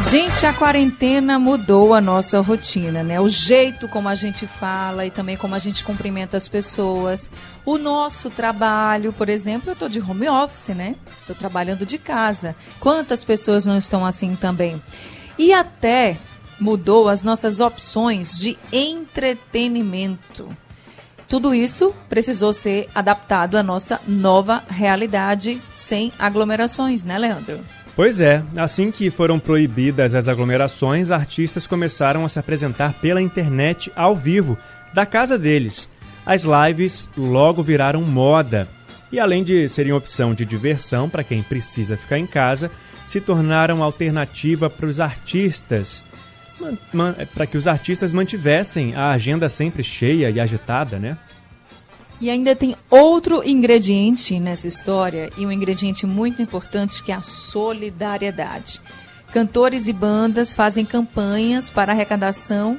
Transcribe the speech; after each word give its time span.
Gente, 0.00 0.46
a 0.46 0.54
quarentena 0.54 1.38
mudou 1.38 1.92
a 1.92 2.00
nossa 2.00 2.40
rotina, 2.40 3.02
né? 3.02 3.20
O 3.20 3.28
jeito 3.28 3.88
como 3.88 4.08
a 4.08 4.14
gente 4.14 4.46
fala 4.46 5.04
e 5.04 5.10
também 5.10 5.36
como 5.36 5.54
a 5.54 5.58
gente 5.58 5.84
cumprimenta 5.84 6.36
as 6.36 6.48
pessoas. 6.48 7.30
O 7.64 7.76
nosso 7.76 8.30
trabalho, 8.30 9.12
por 9.12 9.28
exemplo, 9.28 9.68
eu 9.68 9.72
estou 9.74 9.88
de 9.88 10.00
home 10.00 10.28
office, 10.28 10.68
né? 10.68 10.94
Estou 11.20 11.36
trabalhando 11.36 11.84
de 11.84 11.98
casa. 11.98 12.56
Quantas 12.80 13.22
pessoas 13.22 13.66
não 13.66 13.76
estão 13.76 14.06
assim 14.06 14.34
também? 14.34 14.80
E 15.36 15.52
até 15.52 16.16
mudou 16.58 17.08
as 17.08 17.22
nossas 17.22 17.60
opções 17.60 18.38
de 18.38 18.56
entretenimento. 18.72 20.48
Tudo 21.28 21.54
isso 21.54 21.94
precisou 22.08 22.54
ser 22.54 22.88
adaptado 22.94 23.56
à 23.56 23.62
nossa 23.62 24.00
nova 24.08 24.64
realidade 24.66 25.60
sem 25.70 26.10
aglomerações, 26.18 27.04
né, 27.04 27.18
Leandro? 27.18 27.62
Pois 27.98 28.20
é, 28.20 28.44
assim 28.56 28.92
que 28.92 29.10
foram 29.10 29.40
proibidas 29.40 30.14
as 30.14 30.28
aglomerações, 30.28 31.10
artistas 31.10 31.66
começaram 31.66 32.24
a 32.24 32.28
se 32.28 32.38
apresentar 32.38 32.92
pela 32.92 33.20
internet 33.20 33.90
ao 33.96 34.14
vivo, 34.14 34.56
da 34.94 35.04
casa 35.04 35.36
deles. 35.36 35.88
As 36.24 36.44
lives 36.44 37.08
logo 37.18 37.60
viraram 37.60 38.02
moda. 38.02 38.68
E 39.10 39.18
além 39.18 39.42
de 39.42 39.68
serem 39.68 39.92
opção 39.92 40.32
de 40.32 40.44
diversão 40.44 41.10
para 41.10 41.24
quem 41.24 41.42
precisa 41.42 41.96
ficar 41.96 42.20
em 42.20 42.26
casa, 42.26 42.70
se 43.04 43.20
tornaram 43.20 43.82
alternativa 43.82 44.70
para 44.70 44.86
os 44.86 45.00
artistas, 45.00 46.04
para 47.34 47.48
que 47.48 47.58
os 47.58 47.66
artistas 47.66 48.12
mantivessem 48.12 48.94
a 48.94 49.10
agenda 49.10 49.48
sempre 49.48 49.82
cheia 49.82 50.30
e 50.30 50.38
agitada, 50.38 51.00
né? 51.00 51.18
E 52.20 52.30
ainda 52.30 52.56
tem 52.56 52.76
outro 52.90 53.48
ingrediente 53.48 54.40
nessa 54.40 54.66
história, 54.66 55.30
e 55.36 55.46
um 55.46 55.52
ingrediente 55.52 56.04
muito 56.04 56.42
importante 56.42 57.02
que 57.02 57.12
é 57.12 57.14
a 57.14 57.20
solidariedade. 57.20 58.80
Cantores 59.32 59.88
e 59.88 59.92
bandas 59.92 60.54
fazem 60.54 60.84
campanhas 60.84 61.70
para 61.70 61.92
arrecadação 61.92 62.78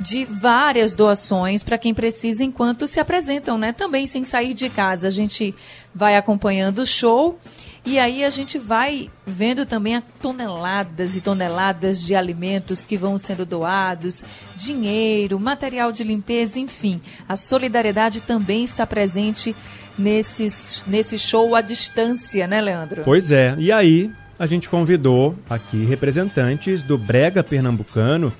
de 0.00 0.24
várias 0.24 0.94
doações 0.94 1.62
para 1.62 1.78
quem 1.78 1.94
precisa 1.94 2.44
enquanto 2.44 2.86
se 2.86 3.00
apresentam, 3.00 3.56
né? 3.56 3.72
Também 3.72 4.06
sem 4.06 4.24
sair 4.24 4.52
de 4.52 4.68
casa. 4.68 5.06
A 5.08 5.10
gente 5.10 5.54
vai 5.94 6.16
acompanhando 6.16 6.80
o 6.80 6.86
show 6.86 7.38
e 7.86 8.00
aí 8.00 8.24
a 8.24 8.30
gente 8.30 8.58
vai 8.58 9.08
vendo 9.24 9.64
também 9.64 10.02
toneladas 10.20 11.14
e 11.14 11.20
toneladas 11.20 12.04
de 12.04 12.16
alimentos 12.16 12.84
que 12.84 12.96
vão 12.96 13.16
sendo 13.16 13.46
doados, 13.46 14.24
dinheiro, 14.56 15.38
material 15.38 15.92
de 15.92 16.02
limpeza, 16.02 16.58
enfim. 16.58 17.00
A 17.28 17.36
solidariedade 17.36 18.22
também 18.22 18.64
está 18.64 18.84
presente 18.84 19.54
nesse, 19.96 20.82
nesse 20.84 21.16
show 21.16 21.54
à 21.54 21.60
distância, 21.60 22.48
né, 22.48 22.60
Leandro? 22.60 23.02
Pois 23.04 23.30
é. 23.30 23.54
E 23.56 23.70
aí 23.70 24.10
a 24.36 24.46
gente 24.46 24.68
convidou 24.68 25.36
aqui 25.48 25.84
representantes 25.84 26.82
do 26.82 26.98
Brega 26.98 27.44
Pernambucano, 27.44 28.32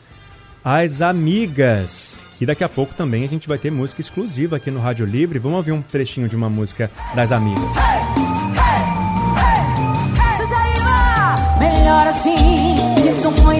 as 0.65 1.01
amigas, 1.01 2.25
que 2.37 2.45
daqui 2.45 2.65
a 2.65 2.69
pouco 2.69 2.95
também 2.95 3.25
a 3.25 3.29
gente 3.29 3.47
vai 3.47 3.59
ter 3.59 3.71
música 3.71 4.01
exclusiva 4.01 4.57
aqui 4.57 4.73
no 4.73 4.81
Rádio 4.81 5.07
Livre. 5.07 5.39
Vamos 5.39 5.59
ouvir 5.59 5.71
um 5.71 5.81
trechinho 5.81 6.29
de 6.29 6.35
uma 6.35 6.51
música 6.51 6.91
das 7.15 7.31
amigas. 7.31 7.63
melhor 7.65 8.16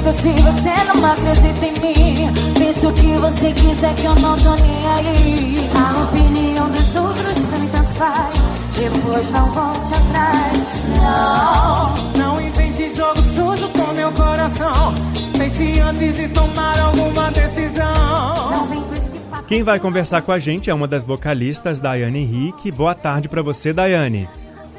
Se 0.03 0.33
você 0.43 0.85
não 0.85 1.13
acredita 1.13 1.67
em 1.67 1.73
mim. 1.81 2.57
O 2.87 2.93
que 2.93 3.17
você 3.19 3.53
quiser 3.53 3.95
que 3.97 4.05
eu 4.05 4.15
não 4.17 4.37
tô 4.37 4.55
nem 4.63 4.87
aí. 4.87 5.69
A 5.75 6.05
opinião 6.05 6.71
dos 6.71 6.95
outros 6.95 7.35
também 7.35 7.69
tanto 7.71 7.95
faz. 7.95 8.35
Depois 8.77 9.31
não 9.33 9.47
volte 9.47 9.93
atrás. 9.93 10.59
Não, 11.01 11.95
não 12.17 12.41
invente 12.41 12.95
jogo 12.95 13.21
sujo 13.35 13.69
com 13.71 13.93
meu 13.93 14.13
coração. 14.13 14.95
Pense 15.37 15.81
antes 15.81 16.15
de 16.15 16.29
tomar 16.29 16.79
alguma 16.79 17.31
decisão. 17.33 18.51
Não 18.51 18.67
vem 18.67 18.81
com 18.83 18.93
esse 18.93 19.17
quem 19.49 19.63
vai 19.63 19.81
conversar 19.81 20.23
com 20.23 20.33
a 20.33 20.39
gente 20.39 20.71
é 20.71 20.75
uma 20.75 20.89
das 20.89 21.05
vocalistas, 21.05 21.81
Daiane 21.81 22.21
Henrique. 22.21 22.71
Boa 22.71 22.95
tarde 22.95 23.29
para 23.29 23.43
você, 23.43 23.73
Daiane. 23.73 24.29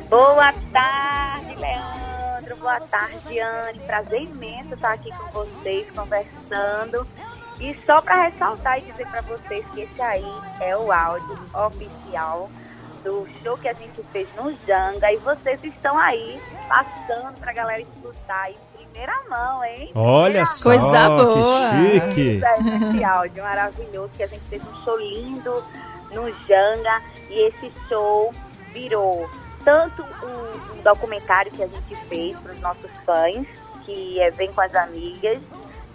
Boa 0.09 0.53
tarde, 0.71 1.16
boa 2.67 2.81
tarde, 2.81 3.39
Anne. 3.39 3.79
Prazer 3.87 4.23
imenso 4.23 4.73
estar 4.73 4.91
aqui 4.91 5.09
com 5.17 5.25
vocês, 5.31 5.89
conversando. 5.91 7.07
E 7.61 7.73
só 7.85 8.01
para 8.01 8.23
ressaltar 8.23 8.77
e 8.79 8.81
dizer 8.81 9.07
para 9.07 9.21
vocês 9.21 9.65
que 9.73 9.81
esse 9.81 10.01
aí 10.01 10.25
é 10.59 10.75
o 10.75 10.91
áudio 10.91 11.39
oficial 11.53 12.49
do 13.05 13.25
show 13.41 13.57
que 13.57 13.69
a 13.69 13.73
gente 13.73 14.03
fez 14.11 14.27
no 14.35 14.53
Janga. 14.67 15.13
E 15.13 15.17
vocês 15.17 15.63
estão 15.63 15.97
aí 15.97 16.41
passando 16.67 17.39
para 17.39 17.51
a 17.51 17.53
galera 17.53 17.81
escutar 17.81 18.51
em 18.51 18.57
primeira 18.75 19.17
mão, 19.29 19.63
hein? 19.63 19.89
Olha 19.95 20.45
só, 20.45 20.69
coisa 20.69 21.09
boa! 21.09 21.69
Que 22.13 22.21
chique! 22.21 22.41
Esse 22.89 23.03
áudio 23.05 23.43
maravilhoso 23.43 24.09
que 24.09 24.23
a 24.23 24.27
gente 24.27 24.43
fez 24.49 24.61
um 24.61 24.83
show 24.83 24.97
lindo 24.97 25.63
no 26.13 26.29
Janga. 26.45 27.01
E 27.29 27.47
esse 27.47 27.71
show 27.87 28.33
virou 28.73 29.29
tanto 29.67 30.01
um, 30.01 30.77
um 30.77 30.81
documentário 30.81 31.51
que 31.51 31.61
a 31.61 31.67
gente 31.67 31.93
fez 32.07 32.39
para 32.39 32.53
os 32.53 32.61
nossos 32.61 32.89
fãs, 33.05 33.45
que 33.83 34.17
é 34.17 34.31
Vem 34.31 34.53
com 34.53 34.61
as 34.61 34.73
Amigas, 34.73 35.41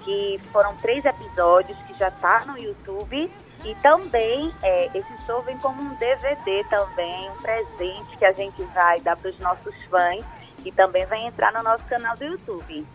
que 0.04 0.38
foram 0.52 0.76
três 0.76 1.02
episódios 1.06 1.78
que 1.86 1.98
já 1.98 2.08
está 2.08 2.44
no 2.44 2.58
YouTube. 2.58 3.32
E 3.64 3.74
também 3.76 4.52
é, 4.62 4.86
esse 4.94 5.26
show 5.26 5.40
vem 5.42 5.56
como 5.56 5.80
um 5.80 5.94
DVD 5.94 6.64
também, 6.64 7.30
um 7.30 7.36
presente 7.36 8.14
que 8.18 8.24
a 8.26 8.32
gente 8.32 8.62
vai 8.74 9.00
dar 9.00 9.16
para 9.16 9.30
os 9.30 9.40
nossos 9.40 9.74
fãs 9.88 10.22
e 10.66 10.70
também 10.70 11.06
vai 11.06 11.24
entrar 11.24 11.50
no 11.54 11.62
nosso 11.62 11.84
canal 11.84 12.14
do 12.18 12.24
YouTube. 12.24 12.86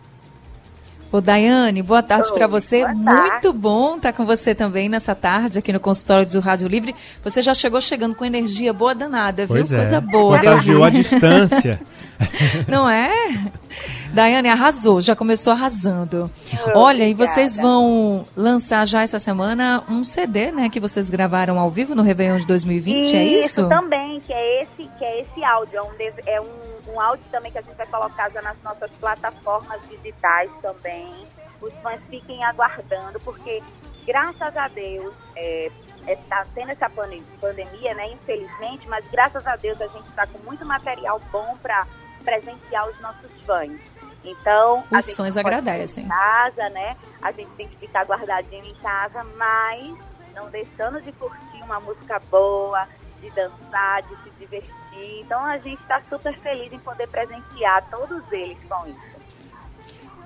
Ô, 1.10 1.22
Daiane, 1.22 1.82
boa 1.82 2.02
tarde 2.02 2.30
para 2.34 2.46
você. 2.46 2.86
Muito 2.86 3.52
bom 3.52 3.96
estar 3.96 4.12
tá 4.12 4.16
com 4.16 4.26
você 4.26 4.54
também 4.54 4.90
nessa 4.90 5.14
tarde 5.14 5.58
aqui 5.58 5.72
no 5.72 5.80
consultório 5.80 6.28
do 6.28 6.38
Rádio 6.38 6.68
Livre. 6.68 6.94
Você 7.24 7.40
já 7.40 7.54
chegou 7.54 7.80
chegando 7.80 8.14
com 8.14 8.26
energia 8.26 8.74
boa 8.74 8.94
danada, 8.94 9.46
viu? 9.46 9.56
Pois 9.56 9.72
é. 9.72 9.76
Coisa 9.78 9.96
é. 9.96 10.00
boa. 10.00 10.38
Contagiou 10.38 10.84
a 10.84 10.90
distância. 10.90 11.80
Não 12.68 12.88
é? 12.88 13.10
Daiane 14.12 14.48
arrasou, 14.48 15.00
já 15.00 15.14
começou 15.14 15.52
arrasando. 15.52 16.30
Oh, 16.74 16.78
Olha, 16.78 17.04
obrigada. 17.04 17.10
e 17.10 17.14
vocês 17.14 17.56
vão 17.56 18.26
lançar 18.36 18.86
já 18.86 19.02
essa 19.02 19.18
semana 19.18 19.84
um 19.88 20.02
CD, 20.02 20.50
né, 20.50 20.68
que 20.68 20.80
vocês 20.80 21.10
gravaram 21.10 21.58
ao 21.58 21.70
vivo 21.70 21.94
no 21.94 22.02
Réveillon 22.02 22.36
de 22.36 22.46
2020, 22.46 23.04
isso, 23.04 23.16
é 23.16 23.24
isso? 23.24 23.46
Isso 23.60 23.68
também, 23.68 24.20
que 24.20 24.32
é 24.32 24.62
esse, 24.62 24.90
que 24.98 25.04
é 25.04 25.20
esse 25.20 25.44
áudio, 25.44 25.78
é 25.78 25.82
um, 25.82 25.90
é 26.26 26.40
um, 26.40 26.94
um 26.94 27.00
áudio 27.00 27.24
também 27.30 27.52
que 27.52 27.58
a 27.58 27.62
gente 27.62 27.76
vai 27.76 27.86
colocar 27.86 28.30
já 28.30 28.42
nas 28.42 28.56
nossas 28.62 28.90
plataformas 28.98 29.80
digitais 29.88 30.50
também. 30.62 31.06
Os 31.60 31.72
fãs 31.82 32.00
fiquem 32.08 32.42
aguardando, 32.44 33.20
porque 33.20 33.62
graças 34.06 34.56
a 34.56 34.68
Deus, 34.68 35.12
é, 35.36 35.70
está 36.06 36.44
tendo 36.54 36.70
essa 36.70 36.88
pandemia, 36.88 37.94
né? 37.94 38.12
Infelizmente, 38.12 38.88
mas 38.88 39.04
graças 39.10 39.46
a 39.46 39.56
Deus 39.56 39.80
a 39.80 39.86
gente 39.88 40.08
está 40.08 40.26
com 40.26 40.38
muito 40.38 40.64
material 40.64 41.20
bom 41.30 41.56
para 41.62 41.86
presentear 42.24 42.88
os 42.88 43.00
nossos 43.00 43.30
fãs. 43.44 43.80
Então, 44.24 44.84
os 44.90 45.14
fãs 45.14 45.36
agradecem. 45.36 46.04
Em 46.04 46.08
casa, 46.08 46.68
né? 46.70 46.96
A 47.22 47.32
gente 47.32 47.50
tem 47.52 47.68
que 47.68 47.76
ficar 47.76 48.04
guardadinho 48.04 48.64
em 48.64 48.74
casa, 48.74 49.24
mas 49.36 49.96
não 50.34 50.50
deixando 50.50 51.00
de 51.00 51.12
curtir 51.12 51.62
uma 51.64 51.80
música 51.80 52.20
boa, 52.30 52.86
de 53.20 53.30
dançar, 53.30 54.02
de 54.02 54.16
se 54.22 54.30
divertir. 54.38 55.20
Então, 55.20 55.42
a 55.44 55.58
gente 55.58 55.80
está 55.80 56.00
super 56.08 56.36
feliz 56.40 56.72
em 56.72 56.78
poder 56.78 57.06
presentear 57.08 57.84
todos 57.90 58.22
eles 58.32 58.58
com 58.68 58.86
isso. 58.86 59.18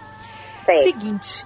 Sei. 0.66 0.84
Seguinte, 0.84 1.46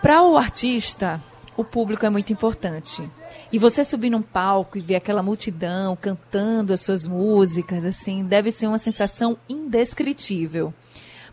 para 0.00 0.22
o 0.22 0.38
artista, 0.38 1.20
o 1.56 1.62
público 1.62 2.06
é 2.06 2.10
muito 2.10 2.32
importante. 2.32 3.08
E 3.52 3.58
você 3.58 3.84
subir 3.84 4.10
num 4.10 4.22
palco 4.22 4.78
e 4.78 4.80
ver 4.80 4.96
aquela 4.96 5.22
multidão 5.22 5.96
cantando 5.96 6.72
as 6.72 6.80
suas 6.80 7.06
músicas, 7.06 7.84
assim, 7.84 8.24
deve 8.24 8.50
ser 8.50 8.66
uma 8.66 8.78
sensação 8.78 9.36
indescritível. 9.48 10.72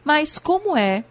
Mas 0.03 0.37
como 0.37 0.75
é 0.75 1.03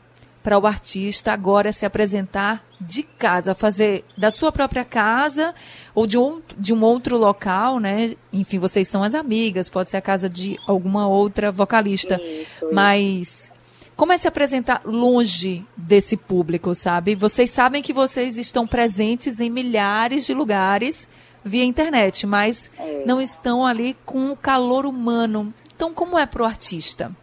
para 0.43 0.59
o 0.59 0.67
artista 0.67 1.33
agora 1.33 1.71
se 1.71 1.85
apresentar 1.85 2.65
de 2.81 3.03
casa, 3.03 3.55
fazer 3.55 4.05
da 4.17 4.31
sua 4.31 4.51
própria 4.51 4.85
casa 4.85 5.55
ou 5.95 6.07
de 6.07 6.17
um, 6.17 6.41
de 6.57 6.73
um 6.73 6.83
outro 6.83 7.19
local, 7.19 7.79
né? 7.79 8.15
Enfim, 8.33 8.59
vocês 8.59 8.89
são 8.89 9.03
as 9.03 9.15
amigas, 9.15 9.69
pode 9.69 9.91
ser 9.91 9.99
a 9.99 10.03
casa 10.03 10.29
de 10.29 10.59
alguma 10.67 11.07
outra 11.07 11.53
vocalista. 11.53 12.19
Isso, 12.23 12.73
Mas 12.73 13.53
como 13.97 14.13
é 14.13 14.19
se 14.19 14.27
apresentar 14.27 14.81
longe 14.85 15.63
desse 15.77 16.17
público, 16.17 16.75
sabe? 16.75 17.15
Vocês 17.15 17.51
sabem 17.51 17.83
que 17.83 17.93
vocês 17.93 18.39
estão 18.39 18.67
presentes 18.67 19.41
em 19.41 19.51
milhares 19.51 20.25
de 20.25 20.33
lugares 20.33 21.07
via 21.45 21.65
internet, 21.65 22.27
mas 22.27 22.71
É. 22.79 23.03
não 23.07 23.21
estão 23.21 23.67
ali 23.67 23.95
com 24.07 24.31
o 24.31 24.37
calor 24.37 24.87
humano. 24.87 25.53
Então, 25.77 25.93
como 25.93 26.19
é 26.19 26.25
para 26.25 26.43
o 26.43 26.47
artista? 26.47 27.15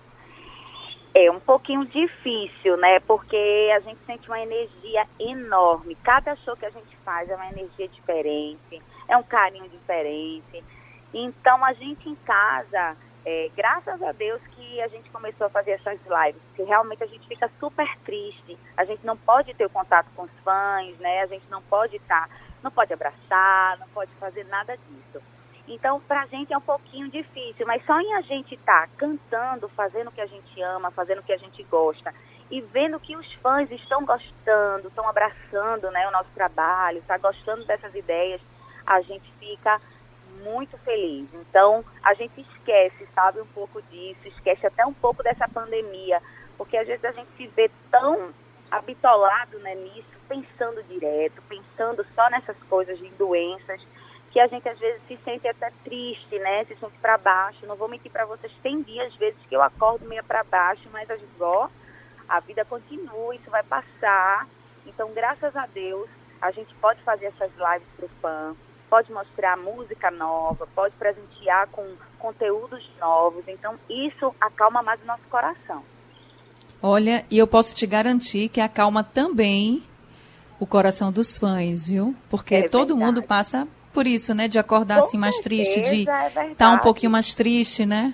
É 1.27 1.31
um 1.31 1.41
pouquinho 1.41 1.85
difícil, 1.85 2.77
né? 2.77 3.01
Porque 3.01 3.69
a 3.75 3.79
gente 3.81 4.00
sente 4.06 4.29
uma 4.29 4.39
energia 4.39 5.06
enorme. 5.19 5.95
Cada 6.01 6.35
show 6.38 6.56
que 6.56 6.65
a 6.65 6.69
gente 6.69 6.95
faz 7.03 7.29
é 7.29 7.35
uma 7.35 7.50
energia 7.50 7.88
diferente, 7.89 8.81
é 9.09 9.18
um 9.18 9.24
carinho 9.24 9.68
diferente. 9.68 10.63
Então 11.13 11.65
a 11.65 11.74
gente 11.74 12.07
em 12.07 12.15
casa, 12.15 12.95
é, 13.25 13.51
graças 13.57 14.01
a 14.01 14.13
Deus 14.13 14.41
que 14.56 14.81
a 14.81 14.88
gente 14.88 15.09
começou 15.09 15.47
a 15.47 15.50
fazer 15.50 15.71
essas 15.71 16.00
lives, 16.06 16.41
porque 16.47 16.63
realmente 16.63 17.03
a 17.03 17.07
gente 17.07 17.27
fica 17.27 17.51
super 17.59 17.88
triste. 18.06 18.57
A 18.77 18.85
gente 18.85 19.06
não 19.06 19.18
pode 19.18 19.53
ter 19.53 19.65
o 19.65 19.69
contato 19.69 20.07
com 20.15 20.23
os 20.23 20.31
fãs, 20.45 20.97
né? 21.00 21.23
A 21.23 21.27
gente 21.27 21.45
não 21.50 21.62
pode 21.62 21.97
estar, 21.97 22.30
não 22.63 22.71
pode 22.71 22.94
abraçar, 22.94 23.77
não 23.80 23.88
pode 23.89 24.12
fazer 24.13 24.45
nada 24.45 24.77
disso. 24.77 25.21
Então, 25.68 26.00
pra 26.02 26.25
gente 26.28 26.54
é 26.54 26.58
um 26.58 26.62
pouquinho 26.62 27.10
difícil, 27.10 27.66
mas 27.68 27.86
só 27.86 28.00
em 28.00 28.14
a 28.16 28.22
gente 28.22 28.56
estar 28.56 28.88
cantando, 28.98 29.68
fazendo 29.69 30.08
o 30.08 30.12
que 30.12 30.22
a 30.22 30.25
gente 30.25 30.62
ama, 30.62 30.92
fazendo 30.92 31.19
o 31.19 31.24
que 31.24 31.34
a 31.34 31.38
gente 31.38 31.62
gosta 31.64 32.14
e 32.50 32.62
vendo 32.62 33.00
que 33.00 33.16
os 33.16 33.34
fãs 33.36 33.69
estão 33.72 34.06
gostando, 34.06 34.88
estão 34.88 35.08
abraçando 35.08 35.92
né, 35.92 36.08
o 36.08 36.12
nosso 36.12 36.30
trabalho, 36.34 37.00
está 37.00 37.18
gostando 37.18 37.66
dessas 37.66 37.94
ideias, 37.94 38.40
a 38.86 39.02
gente 39.02 39.30
fica 39.40 39.81
muito 40.44 40.78
feliz. 40.80 41.28
Então, 41.34 41.84
a 42.02 42.14
gente 42.14 42.40
esquece, 42.40 43.08
sabe, 43.14 43.42
um 43.42 43.48
pouco 43.48 43.81
disso, 43.84 44.28
esquece 44.28 44.66
até 44.66 44.86
um 44.86 44.94
pouco 44.94 45.22
dessa 45.22 45.48
pandemia, 45.50 46.22
porque 46.58 46.78
às 46.78 46.88
vezes 46.88 47.04
a 47.04 47.12
gente 47.12 47.30
se 47.36 47.48
vê 47.48 47.69
tão 47.92 48.34
habitolado 48.72 49.60
né, 49.60 49.75
nisso, 49.75 50.08
pensando 50.30 50.81
direto, 50.84 51.42
pensando 51.50 52.06
só 52.16 52.30
nessas 52.30 52.58
coisas 52.69 52.98
de 52.98 53.10
doenças, 53.12 53.81
que 54.38 54.42
a 54.42 54.45
gente 54.45 54.69
às 54.69 54.78
vezes 54.78 55.01
se 55.07 55.18
sente 55.25 55.48
até 55.48 55.72
triste, 55.84 56.38
né? 56.38 56.63
Se 56.66 56.75
sente 56.75 56.95
para 57.01 57.18
baixo. 57.18 57.66
Não 57.66 57.75
vou 57.75 57.88
mentir 57.88 58.12
para 58.12 58.24
vocês, 58.24 58.54
tem 58.62 58.84
dias 58.84 59.12
às 59.12 59.18
vezes 59.18 59.39
que 59.50 59.56
eu 59.56 59.63
acordo 59.63 60.07
meio 60.07 60.24
para 60.24 60.44
baixo, 60.44 60.88
mas 60.94 61.10
a 61.10 61.18
gente, 61.18 61.31
ó, 61.39 61.68
a 62.30 62.39
vida 62.42 62.63
continua, 62.63 63.34
isso 63.34 63.50
vai 63.50 63.63
passar. 63.63 64.48
Então, 64.86 65.12
graças 65.12 65.56
a 65.56 65.66
Deus, 65.66 66.07
a 66.39 66.51
gente 66.51 66.72
pode 66.75 67.01
fazer 67.01 67.25
essas 67.25 67.50
lives 67.50 67.88
para 67.98 68.06
o 68.06 68.10
fã, 68.22 68.56
pode 68.88 69.12
mostrar 69.12 69.57
música 69.57 70.12
nova, 70.12 70.68
pode 70.75 70.94
presentear 70.98 71.68
com 71.69 71.95
conteúdos 72.19 72.88
novos. 73.00 73.44
Então, 73.48 73.74
isso 73.90 74.36
acalma 74.40 74.83
mais 74.83 75.01
o 75.01 75.06
nosso 75.07 75.24
coração. 75.31 75.81
Olha, 76.80 77.25
e 77.31 77.40
eu 77.40 77.48
posso 77.48 77.74
te 77.74 77.88
garantir 77.88 78.50
que 78.50 78.62
acalma 78.62 79.04
também 79.04 79.81
o 80.60 80.68
coração 80.68 81.12
dos 81.12 81.40
fãs, 81.40 81.88
viu? 81.88 82.16
Porque 82.30 82.54
É 82.54 82.69
todo 82.69 82.90
verdade. 82.90 83.04
mundo 83.04 83.24
passa 83.24 83.68
por 83.97 84.05
isso, 84.05 84.35
né? 84.35 84.47
De 84.47 84.59
acordar 84.59 84.99
Com 84.99 85.05
assim 85.05 85.17
mais 85.17 85.41
triste, 85.41 85.81
de 85.81 86.05
certeza, 86.05 86.11
é 86.11 86.27
estar 86.27 86.44
um 86.44 86.51
verdade. 86.51 86.81
pouquinho 86.83 87.11
mais 87.11 87.33
triste, 87.33 87.83
né? 87.83 88.13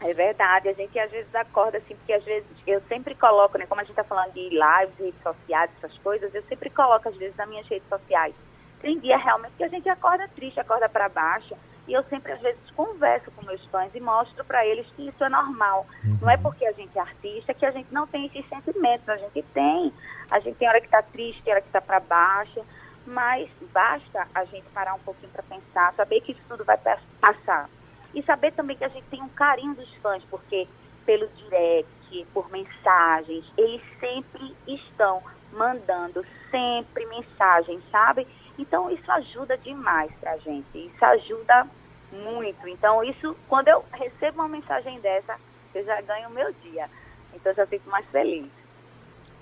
É 0.00 0.14
verdade, 0.14 0.70
a 0.70 0.72
gente 0.72 0.98
às 0.98 1.10
vezes 1.10 1.34
acorda 1.34 1.76
assim, 1.76 1.94
porque 1.94 2.14
às 2.14 2.24
vezes 2.24 2.48
eu 2.66 2.80
sempre 2.88 3.14
coloco, 3.14 3.58
né, 3.58 3.66
como 3.66 3.82
a 3.82 3.84
gente 3.84 3.90
está 3.92 4.02
falando 4.02 4.32
de 4.32 4.48
lives, 4.48 4.98
redes 4.98 5.22
sociais, 5.22 5.70
essas 5.76 5.98
coisas, 5.98 6.34
eu 6.34 6.42
sempre 6.44 6.70
coloco 6.70 7.06
às 7.06 7.16
vezes 7.16 7.36
nas 7.36 7.46
minhas 7.50 7.68
redes 7.68 7.86
sociais. 7.86 8.34
Tem 8.80 8.98
dia 8.98 9.18
realmente 9.18 9.52
que 9.58 9.64
a 9.64 9.68
gente 9.68 9.86
acorda 9.90 10.26
triste, 10.34 10.58
acorda 10.58 10.88
para 10.88 11.06
baixo, 11.10 11.54
e 11.86 11.92
eu 11.92 12.02
sempre 12.04 12.32
às 12.32 12.40
vezes 12.40 12.58
converso 12.74 13.30
com 13.32 13.44
meus 13.44 13.62
fãs 13.66 13.90
e 13.94 14.00
mostro 14.00 14.42
para 14.46 14.64
eles 14.64 14.86
que 14.96 15.06
isso 15.06 15.22
é 15.22 15.28
normal. 15.28 15.86
Não 16.22 16.30
é 16.30 16.38
porque 16.38 16.64
a 16.64 16.72
gente 16.72 16.96
é 16.96 17.00
artista 17.02 17.52
que 17.52 17.66
a 17.66 17.70
gente 17.70 17.92
não 17.92 18.06
tem 18.06 18.24
esses 18.24 18.48
sentimentos, 18.48 19.06
a 19.06 19.18
gente 19.18 19.42
tem. 19.52 19.92
A 20.30 20.40
gente 20.40 20.56
tem 20.56 20.66
hora 20.66 20.80
que 20.80 20.86
está 20.86 21.02
triste, 21.02 21.42
tem 21.42 21.52
hora 21.52 21.60
que 21.60 21.68
está 21.68 21.80
para 21.82 22.00
baixo, 22.00 22.64
mas 23.06 23.50
basta 23.72 24.26
a 24.34 24.44
gente 24.44 24.68
parar 24.70 24.94
um 24.94 24.98
pouquinho 25.00 25.32
para 25.32 25.42
pensar, 25.42 25.94
saber 25.94 26.20
que 26.20 26.32
isso 26.32 26.42
tudo 26.48 26.64
vai 26.64 26.76
pa- 26.78 26.98
passar. 27.20 27.68
E 28.14 28.22
saber 28.24 28.52
também 28.52 28.76
que 28.76 28.84
a 28.84 28.88
gente 28.88 29.08
tem 29.08 29.22
um 29.22 29.28
carinho 29.30 29.74
dos 29.74 29.92
fãs, 29.96 30.24
porque 30.26 30.68
pelo 31.06 31.28
direct, 31.28 32.26
por 32.32 32.50
mensagens, 32.50 33.44
eles 33.56 33.82
sempre 33.98 34.56
estão 34.66 35.22
mandando 35.52 36.24
sempre 36.50 37.06
mensagens, 37.06 37.82
sabe? 37.90 38.26
Então 38.58 38.90
isso 38.90 39.10
ajuda 39.12 39.56
demais 39.58 40.12
pra 40.20 40.36
gente, 40.38 40.68
isso 40.78 41.04
ajuda 41.04 41.70
muito. 42.12 42.66
Então 42.68 43.02
isso, 43.04 43.36
quando 43.48 43.68
eu 43.68 43.84
recebo 43.92 44.40
uma 44.40 44.48
mensagem 44.48 45.00
dessa, 45.00 45.36
eu 45.74 45.84
já 45.84 46.00
ganho 46.02 46.28
o 46.28 46.32
meu 46.32 46.52
dia. 46.54 46.88
Então 47.32 47.52
eu 47.52 47.56
já 47.56 47.66
fico 47.66 47.88
mais 47.88 48.06
feliz. 48.10 48.52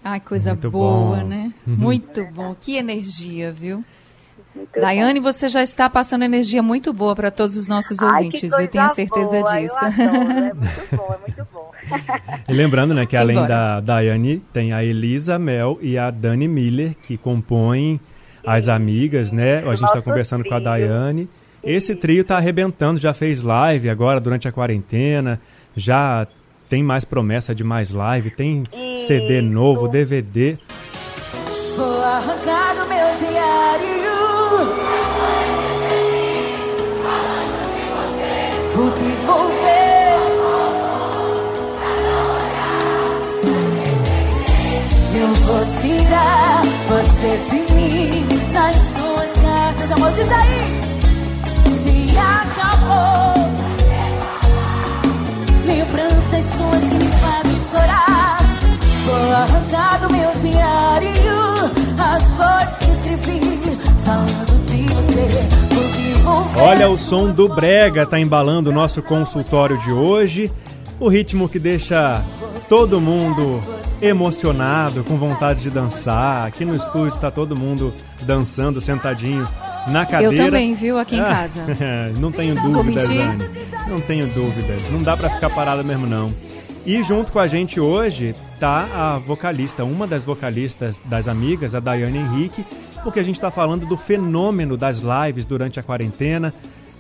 Ai, 0.03 0.21
coisa 0.21 0.51
Muito 0.51 0.71
boa, 0.71 1.19
bom. 1.19 1.25
né? 1.27 1.53
Muito 1.67 2.25
bom. 2.33 2.55
Que 2.59 2.77
energia, 2.77 3.53
viu? 3.53 3.85
Muito 4.55 4.81
Daiane, 4.81 5.21
você 5.21 5.49
já 5.49 5.63
está 5.63 5.89
passando 5.91 6.23
energia 6.25 6.63
muito 6.63 6.93
boa 6.93 7.15
para 7.15 7.31
todos 7.31 7.57
os 7.57 7.69
nossos 7.69 8.01
Ai, 8.03 8.25
ouvintes, 8.25 8.43
viu? 8.43 8.51
coisa 8.51 8.69
Tenho 8.71 8.89
certeza 8.89 9.41
boa, 9.41 9.61
disso. 9.61 9.77
Eu 9.85 9.87
adoro, 9.87 10.31
é 10.33 10.55
muito 10.55 10.97
bom, 10.97 11.15
é 11.15 11.19
muito 11.19 11.47
bom. 11.53 11.71
E 12.49 12.53
lembrando, 12.53 12.95
né, 12.95 13.07
que 13.07 13.17
além 13.17 13.37
Simbora. 13.37 13.49
da 13.55 13.81
Daiane, 13.81 14.39
tem 14.53 14.73
a 14.73 14.83
Elisa 14.85 15.39
Mel 15.39 15.79
e 15.81 15.97
a 15.99 16.11
Dani 16.11 16.49
Miller, 16.49 16.95
que 17.03 17.17
compõem 17.17 18.01
as 18.47 18.69
amigas, 18.69 19.31
né? 19.33 19.59
A 19.59 19.75
gente 19.75 19.89
está 19.89 20.01
conversando 20.03 20.43
com 20.45 20.55
a 20.55 20.61
trio. 20.61 20.65
Daiane. 20.65 21.29
Esse 21.63 21.95
trio 21.95 22.25
tá 22.25 22.37
arrebentando, 22.37 22.99
já 23.01 23.13
fez 23.13 23.43
live 23.43 23.91
agora 23.91 24.21
durante 24.21 24.47
a 24.49 24.53
quarentena, 24.53 25.41
já 25.77 26.27
tem 26.69 26.83
mais 26.83 27.05
promessa 27.05 27.55
de 27.55 27.65
mais 27.65 27.91
live, 27.91 28.31
tem 28.31 28.65
CD 28.97 29.41
Isso. 29.41 29.49
novo, 29.49 29.89
DVD. 29.89 30.59
Vou 31.77 32.03
arrancar 32.05 32.75
do 32.75 32.87
meu 32.89 33.31
diário. 33.31 33.99
Vou 38.75 38.91
devolver. 38.91 39.79
Eu 45.15 45.35
vou 45.35 45.65
tirar 45.81 46.63
você 46.87 47.31
de 47.51 47.75
mim. 47.75 48.27
Nas 48.53 48.77
suas 48.77 49.33
cartas, 49.43 49.93
amor, 49.93 50.13
diz 50.13 50.31
aí. 50.31 50.81
Se 51.83 52.17
acabou. 52.19 53.49
Lembranças 55.67 56.18
que 56.43 57.05
me 57.05 57.11
fazem 57.13 57.57
chorar. 57.71 58.37
Vou 59.05 59.33
arrancar 59.35 60.01
do 60.01 60.13
meu 60.13 60.31
diário 60.41 61.11
as 61.99 62.23
flores 62.37 62.75
que 62.79 62.91
escrevi 62.91 63.41
falando 64.05 64.67
de 64.67 64.83
você. 64.95 66.61
Olha, 66.61 66.89
o 66.89 66.99
som 66.99 67.31
do 67.31 67.49
Brega 67.49 68.07
tá 68.07 68.19
embalando 68.21 68.71
o 68.71 68.73
nosso 68.73 69.03
consultório 69.03 69.79
de 69.79 69.93
hoje. 69.93 70.53
O 71.01 71.09
ritmo 71.09 71.49
que 71.49 71.59
deixa 71.59 72.23
todo 72.69 73.01
mundo 73.01 73.63
emocionado, 74.01 75.03
com 75.05 75.17
vontade 75.17 75.61
de 75.61 75.71
dançar. 75.71 76.47
Aqui 76.47 76.65
no 76.65 76.75
estúdio 76.75 77.19
tá 77.19 77.31
todo 77.31 77.57
mundo 77.57 77.93
dançando 78.23 78.81
sentadinho 78.81 79.45
na 79.91 80.03
Eu 80.03 80.07
cadeira. 80.07 80.45
também, 80.47 80.75
viu, 80.75 80.99
aqui 80.99 81.17
em 81.17 81.21
Ah, 81.21 81.25
casa. 81.25 81.63
não 82.21 82.31
tenho 82.33 82.55
Vou 82.57 82.73
dúvidas? 82.73 83.09
Anne. 83.11 83.45
Não 83.89 83.97
tenho 83.99 84.27
dúvidas. 84.29 84.83
Não 84.91 84.99
dá 84.99 85.17
pra 85.17 85.31
ficar 85.31 85.51
parada 85.51 85.83
mesmo, 85.83 86.07
não. 86.07 86.33
E 86.87 87.03
junto 87.03 87.31
com 87.33 87.39
a 87.39 87.47
gente 87.47 87.79
hoje 87.81 88.35
tá 88.59 88.89
a 88.95 89.19
vocalista, 89.19 89.85
uma 89.85 90.07
das 90.07 90.25
vocalistas 90.25 91.01
das 91.05 91.29
amigas, 91.29 91.75
a 91.75 91.81
Daiane 91.81 92.19
Henrique, 92.19 92.65
porque 93.03 93.21
a 93.21 93.23
gente 93.23 93.35
está 93.37 93.51
falando 93.51 93.85
do 93.87 93.97
fenômeno 93.97 94.77
das 94.77 95.01
lives 95.01 95.45
durante 95.45 95.79
a 95.79 95.83
quarentena. 95.83 96.53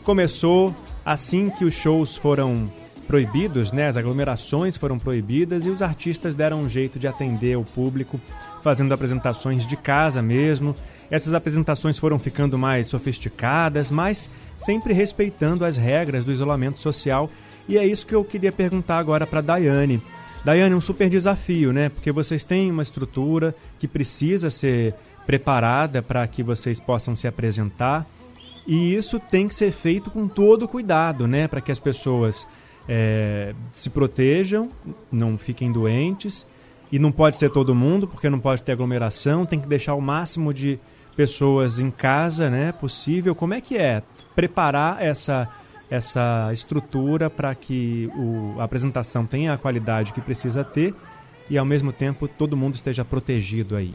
Começou 0.05 0.75
assim 1.05 1.51
que 1.51 1.65
os 1.65 1.75
shows 1.75 2.17
foram 2.17 2.71
proibidos, 3.07 3.73
né? 3.73 3.89
As 3.89 3.97
aglomerações 3.97 4.77
foram 4.77 4.99
proibidas 4.99 5.65
e 5.65 5.71
os 5.71 5.81
artistas 5.81 6.35
deram 6.35 6.61
um 6.61 6.69
jeito 6.69 6.99
de 6.99 7.07
atender 7.07 7.57
o 7.57 7.65
público, 7.65 8.21
fazendo 8.63 8.93
apresentações 8.93 9.67
de 9.67 9.77
casa 9.77 10.21
mesmo. 10.21 10.75
Essas 11.11 11.33
apresentações 11.33 11.99
foram 11.99 12.19
ficando 12.19 12.59
mais 12.59 12.87
sofisticadas, 12.87 13.91
mas 13.91 14.31
sempre 14.59 14.93
respeitando 14.93 15.65
as 15.65 15.77
regras 15.77 16.25
do 16.25 16.33
isolamento 16.33 16.81
social. 16.81 17.31
E 17.69 17.79
é 17.79 17.87
isso 17.87 18.07
que 18.07 18.15
eu 18.15 18.25
queria 18.25 18.53
perguntar 18.53 18.99
agora 18.99 19.27
para 19.27 19.41
Daiane. 19.41 20.03
Daiane, 20.45 20.75
um 20.75 20.81
super 20.81 21.09
desafio, 21.09 21.73
né? 21.73 21.89
Porque 21.89 22.13
vocês 22.13 22.45
têm 22.45 22.71
uma 22.71 22.83
estrutura 22.83 23.55
que 23.79 23.89
precisa 23.89 24.51
ser 24.51 24.95
preparada 25.27 26.01
para 26.01 26.27
que 26.27 26.43
vocês 26.43 26.79
possam 26.79 27.15
se 27.17 27.27
apresentar. 27.27 28.07
E 28.67 28.95
isso 28.95 29.19
tem 29.19 29.49
que 29.49 29.55
ser 29.55 29.73
feito 29.73 30.11
com 30.11 30.29
todo 30.29 30.69
cuidado, 30.69 31.27
né? 31.27 31.49
Para 31.49 31.61
que 31.61 31.73
as 31.73 31.79
pessoas 31.79 32.47
é, 32.89 33.55
se 33.73 33.91
protejam, 33.91 34.69
não 35.11 35.37
fiquem 35.37 35.73
doentes. 35.73 36.47
E 36.91 36.99
não 36.99 37.13
pode 37.13 37.37
ser 37.37 37.51
todo 37.51 37.75
mundo, 37.75 38.09
porque 38.09 38.31
não 38.31 38.41
pode 38.41 38.63
ter 38.63 38.73
aglomeração. 38.73 39.45
Tem 39.45 39.61
que 39.61 39.69
deixar 39.69 39.95
o 39.95 40.01
máximo 40.01 40.55
de 40.55 40.79
pessoas 41.19 41.81
em 41.81 41.91
casa, 41.91 42.49
né? 42.49 42.71
Possível. 42.71 43.35
Como 43.35 43.53
é 43.53 43.61
que 43.61 43.77
é 43.77 44.05
preparar 44.37 45.05
essa 45.05 45.49
essa 45.91 46.51
estrutura 46.53 47.29
para 47.29 47.53
que 47.55 48.09
o, 48.15 48.61
a 48.61 48.65
apresentação 48.65 49.27
tenha 49.27 49.55
a 49.55 49.59
qualidade 49.59 50.13
que 50.13 50.21
precisa 50.21 50.63
ter 50.63 50.95
e 51.51 51.59
ao 51.59 51.65
mesmo 51.65 51.93
tempo 51.93 52.29
todo 52.29 52.57
mundo 52.57 52.75
esteja 52.75 53.05
protegido 53.05 53.75
aí? 53.75 53.95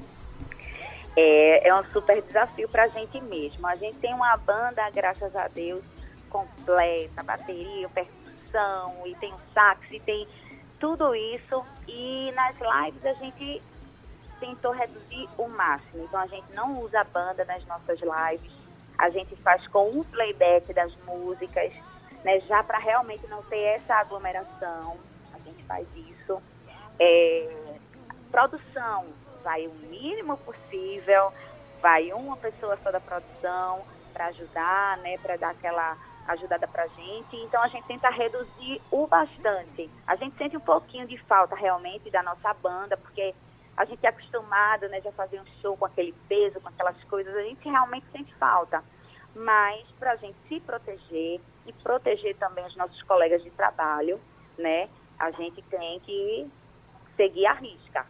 É, 1.15 1.69
é 1.69 1.73
um 1.73 1.83
super 1.91 2.21
desafio 2.23 2.67
para 2.67 2.85
a 2.85 2.87
gente 2.89 3.21
mesmo. 3.21 3.65
A 3.67 3.75
gente 3.75 3.95
tem 3.97 4.13
uma 4.13 4.35
banda, 4.35 4.81
graças 4.89 5.33
a 5.33 5.47
Deus, 5.47 5.83
completa, 6.29 7.23
bateria, 7.23 7.87
percussão, 7.89 8.95
e 9.05 9.15
tem 9.15 9.31
o 9.31 9.39
sax, 9.53 9.79
e 9.91 9.99
tem 9.99 10.27
tudo 10.77 11.15
isso. 11.15 11.63
E 11.87 12.33
nas 12.35 12.55
lives 12.55 13.05
a 13.05 13.13
gente 13.13 13.61
tentou 14.39 14.71
reduzir 14.71 15.29
o 15.37 15.47
máximo. 15.47 16.03
Então 16.03 16.19
a 16.19 16.27
gente 16.27 16.53
não 16.53 16.79
usa 16.81 17.01
a 17.01 17.03
banda 17.03 17.45
nas 17.45 17.65
nossas 17.65 17.99
lives. 17.99 18.51
A 18.97 19.09
gente 19.09 19.35
faz 19.37 19.65
com 19.67 19.89
um 19.89 20.03
playback 20.03 20.71
das 20.73 20.95
músicas, 21.05 21.73
né, 22.23 22.39
já 22.41 22.63
para 22.63 22.77
realmente 22.77 23.25
não 23.27 23.41
ter 23.43 23.61
essa 23.61 23.95
aglomeração. 23.95 24.97
A 25.33 25.39
gente 25.39 25.63
faz 25.65 25.87
isso. 25.95 26.41
É, 26.99 27.75
produção, 28.31 29.05
vai 29.43 29.67
o 29.67 29.73
mínimo 29.73 30.37
possível, 30.37 31.33
vai 31.81 32.13
uma 32.13 32.37
pessoa 32.37 32.77
só 32.83 32.91
da 32.91 32.99
produção 32.99 33.83
para 34.13 34.27
ajudar, 34.27 34.97
né, 34.99 35.17
para 35.17 35.37
dar 35.37 35.49
aquela 35.51 35.97
ajudada 36.27 36.67
para 36.67 36.87
gente. 36.87 37.35
Então 37.35 37.61
a 37.61 37.67
gente 37.67 37.85
tenta 37.85 38.09
reduzir 38.09 38.81
o 38.91 39.07
bastante. 39.07 39.89
A 40.07 40.15
gente 40.15 40.37
sente 40.37 40.55
um 40.55 40.61
pouquinho 40.61 41.07
de 41.07 41.17
falta 41.25 41.55
realmente 41.55 42.09
da 42.09 42.23
nossa 42.23 42.53
banda, 42.53 42.95
porque 42.95 43.33
a 43.75 43.85
gente 43.85 44.05
é 44.05 44.09
acostumado, 44.09 44.87
né, 44.87 45.01
já 45.01 45.11
fazer 45.11 45.39
um 45.39 45.45
show 45.61 45.75
com 45.75 45.85
aquele 45.85 46.13
peso, 46.27 46.59
com 46.61 46.69
aquelas 46.69 47.01
coisas, 47.05 47.35
a 47.35 47.41
gente 47.41 47.67
realmente 47.67 48.05
sente 48.11 48.33
falta. 48.35 48.83
Mas 49.35 49.83
para 49.99 50.11
a 50.11 50.15
gente 50.15 50.37
se 50.47 50.59
proteger 50.59 51.41
e 51.65 51.73
proteger 51.81 52.35
também 52.35 52.65
os 52.65 52.75
nossos 52.75 53.01
colegas 53.03 53.43
de 53.43 53.49
trabalho, 53.51 54.19
né, 54.57 54.89
a 55.19 55.31
gente 55.31 55.61
tem 55.63 55.99
que 56.01 56.47
seguir 57.15 57.45
a 57.47 57.53
risca. 57.53 58.05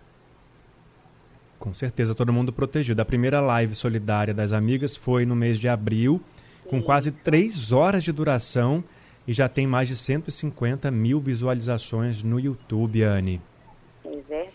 Com 1.60 1.74
certeza, 1.74 2.13
todo 2.13 2.34
mundo 2.34 2.51
protegido. 2.51 3.01
A 3.01 3.05
primeira 3.05 3.39
live 3.39 3.74
solidária 3.74 4.34
das 4.34 4.51
amigas 4.51 4.98
foi 4.98 5.25
no 5.25 5.34
mês 5.34 5.58
de 5.58 5.70
abril, 5.70 6.22
Sim. 6.63 6.70
com 6.70 6.84
quase 6.84 7.10
três 7.10 7.72
horas 7.72 8.03
de 8.03 8.12
duração 8.12 8.84
e 9.25 9.32
já 9.32 9.48
tem 9.48 9.65
mais 9.65 9.88
de 9.88 9.96
150 9.96 10.91
mil 10.91 11.22
visualizações 11.22 12.22
no 12.22 12.38
YouTube, 12.38 13.01
Anne. 13.03 13.41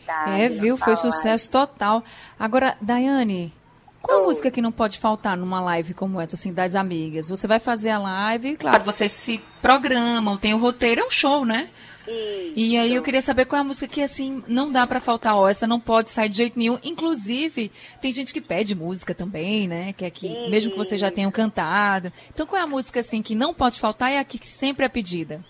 É 0.08 0.38
verdade. 0.38 0.42
É, 0.42 0.48
viu? 0.48 0.76
Foi 0.76 0.96
sucesso 0.96 1.50
total. 1.50 2.02
Agora, 2.38 2.76
Daiane, 2.80 3.52
qual 4.00 4.22
a 4.22 4.24
música 4.24 4.50
que 4.50 4.62
não 4.62 4.72
pode 4.72 4.98
faltar 4.98 5.36
numa 5.36 5.60
live 5.60 5.92
como 5.94 6.20
essa, 6.20 6.34
assim, 6.34 6.52
das 6.52 6.74
amigas? 6.74 7.28
Você 7.28 7.46
vai 7.46 7.58
fazer 7.58 7.90
a 7.90 7.98
live, 7.98 8.56
claro, 8.56 8.84
vocês 8.84 9.12
se 9.12 9.40
programam, 9.60 10.36
tem 10.36 10.54
o 10.54 10.58
roteiro, 10.58 11.02
é 11.02 11.04
um 11.04 11.10
show, 11.10 11.44
né? 11.44 11.68
Isso. 12.06 12.52
E 12.56 12.78
aí 12.78 12.94
eu 12.94 13.02
queria 13.02 13.20
saber 13.20 13.44
qual 13.44 13.58
é 13.58 13.60
a 13.60 13.64
música 13.64 13.86
que, 13.86 14.02
assim, 14.02 14.42
não 14.48 14.72
dá 14.72 14.86
para 14.86 14.98
faltar, 14.98 15.36
ó, 15.36 15.46
essa 15.46 15.66
não 15.66 15.78
pode 15.78 16.08
sair 16.08 16.30
de 16.30 16.36
jeito 16.36 16.58
nenhum. 16.58 16.78
Inclusive, 16.82 17.70
tem 18.00 18.10
gente 18.10 18.32
que 18.32 18.40
pede 18.40 18.74
música 18.74 19.14
também, 19.14 19.68
né? 19.68 19.92
Que 19.92 20.06
é 20.06 20.10
que, 20.10 20.48
mesmo 20.48 20.70
que 20.70 20.78
você 20.78 20.96
já 20.96 21.10
tenha 21.10 21.30
cantado. 21.30 22.10
Então, 22.32 22.46
qual 22.46 22.58
é 22.58 22.64
a 22.64 22.66
música, 22.66 23.00
assim, 23.00 23.20
que 23.20 23.34
não 23.34 23.52
pode 23.52 23.78
faltar 23.78 24.10
e 24.10 24.16
a 24.16 24.24
que 24.24 24.38
sempre 24.46 24.86
é 24.86 24.88
pedida? 24.88 25.44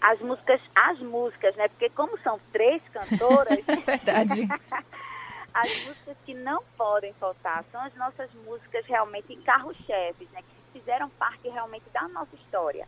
As 0.00 0.20
músicas, 0.20 0.60
as 0.74 0.98
músicas, 1.00 1.56
né? 1.56 1.68
Porque 1.68 1.90
como 1.90 2.18
são 2.20 2.40
três 2.52 2.82
cantoras... 2.92 3.58
é 3.68 3.76
verdade. 3.76 4.48
as 5.54 5.86
músicas 5.86 6.16
que 6.24 6.34
não 6.34 6.62
podem 6.76 7.12
faltar 7.14 7.64
são 7.72 7.80
as 7.80 7.94
nossas 7.96 8.32
músicas 8.46 8.86
realmente 8.86 9.36
carro-chefes, 9.38 10.30
né? 10.30 10.42
Que 10.42 10.78
fizeram 10.80 11.08
parte 11.10 11.48
realmente 11.48 11.88
da 11.90 12.06
nossa 12.08 12.34
história. 12.36 12.86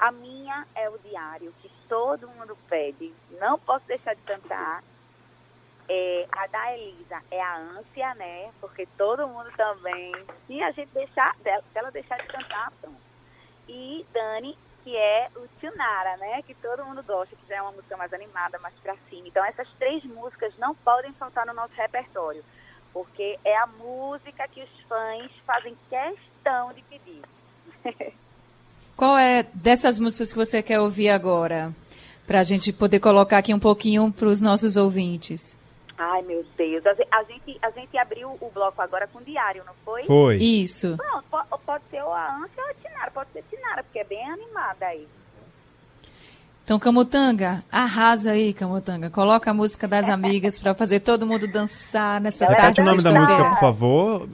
A 0.00 0.10
minha 0.10 0.66
é 0.74 0.88
o 0.88 0.98
diário, 0.98 1.54
que 1.60 1.70
todo 1.86 2.26
mundo 2.30 2.56
pede. 2.70 3.12
Não 3.38 3.58
posso 3.58 3.86
deixar 3.86 4.14
de 4.14 4.22
cantar. 4.22 4.82
É, 5.86 6.26
a 6.32 6.46
da 6.46 6.74
Elisa 6.74 7.22
é 7.30 7.42
a 7.42 7.58
ânsia, 7.58 8.14
né? 8.14 8.50
Porque 8.60 8.86
todo 8.96 9.28
mundo 9.28 9.50
também. 9.56 10.12
Se 10.46 10.62
a 10.62 10.70
gente 10.70 10.90
deixar, 10.94 11.36
se 11.36 11.78
ela 11.78 11.90
deixar 11.90 12.16
de 12.16 12.28
cantar, 12.28 12.72
pronto. 12.80 12.96
E 13.68 14.06
Dani, 14.12 14.56
que 14.82 14.96
é 14.96 15.28
o 15.36 15.46
Tunara, 15.60 16.16
né? 16.16 16.42
Que 16.42 16.54
todo 16.54 16.84
mundo 16.84 17.02
gosta, 17.02 17.36
que 17.36 17.48
já 17.48 17.56
é 17.56 17.62
uma 17.62 17.72
música 17.72 17.96
mais 17.96 18.12
animada, 18.12 18.58
mais 18.58 18.74
pra 18.82 18.96
cima. 19.08 19.28
Então 19.28 19.44
essas 19.44 19.68
três 19.78 20.04
músicas 20.04 20.52
não 20.58 20.74
podem 20.74 21.12
faltar 21.14 21.46
no 21.46 21.54
nosso 21.54 21.74
repertório. 21.74 22.44
Porque 22.92 23.38
é 23.44 23.56
a 23.56 23.66
música 23.66 24.48
que 24.48 24.62
os 24.62 24.80
fãs 24.88 25.30
fazem 25.46 25.76
questão 25.88 26.72
de 26.72 26.82
pedir. 26.82 27.22
Qual 28.96 29.16
é 29.16 29.44
dessas 29.54 29.98
músicas 29.98 30.32
que 30.32 30.38
você 30.38 30.62
quer 30.62 30.80
ouvir 30.80 31.10
agora? 31.10 31.72
Para 32.26 32.40
a 32.40 32.42
gente 32.42 32.72
poder 32.72 33.00
colocar 33.00 33.38
aqui 33.38 33.54
um 33.54 33.58
pouquinho 33.58 34.12
para 34.12 34.28
os 34.28 34.40
nossos 34.40 34.76
ouvintes. 34.76 35.59
Ai, 36.02 36.22
meu 36.22 36.42
Deus. 36.56 36.82
A 36.86 37.22
gente, 37.24 37.58
a 37.60 37.70
gente 37.72 37.98
abriu 37.98 38.30
o 38.40 38.50
bloco 38.50 38.80
agora 38.80 39.06
com 39.06 39.20
diário, 39.20 39.62
não 39.66 39.74
foi? 39.84 40.04
Foi. 40.04 40.36
Isso. 40.38 40.96
Pronto, 40.96 41.26
pode, 41.66 41.84
ser 41.90 41.98
a 41.98 42.36
ânsia 42.36 42.64
ou 42.64 42.70
a 42.70 42.74
Tinara. 42.74 43.10
Pode 43.10 43.30
ser 43.32 43.44
Tinara, 43.50 43.84
porque 43.84 43.98
é 43.98 44.04
bem 44.04 44.24
animada 44.30 44.86
aí. 44.86 45.06
Então, 46.64 46.78
Camutanga, 46.78 47.62
arrasa 47.70 48.30
aí, 48.30 48.54
Camutanga. 48.54 49.10
Coloca 49.10 49.50
a 49.50 49.54
música 49.54 49.86
das 49.86 50.08
amigas 50.08 50.58
para 50.58 50.72
fazer 50.72 51.00
todo 51.00 51.26
mundo 51.26 51.46
dançar 51.46 52.18
nessa 52.18 52.46
Repete 52.46 52.62
tarde. 52.62 52.80
o 52.80 52.84
nome 52.84 53.02
da 53.02 53.12
música, 53.12 53.50
por 53.50 53.60
favor. 53.60 54.28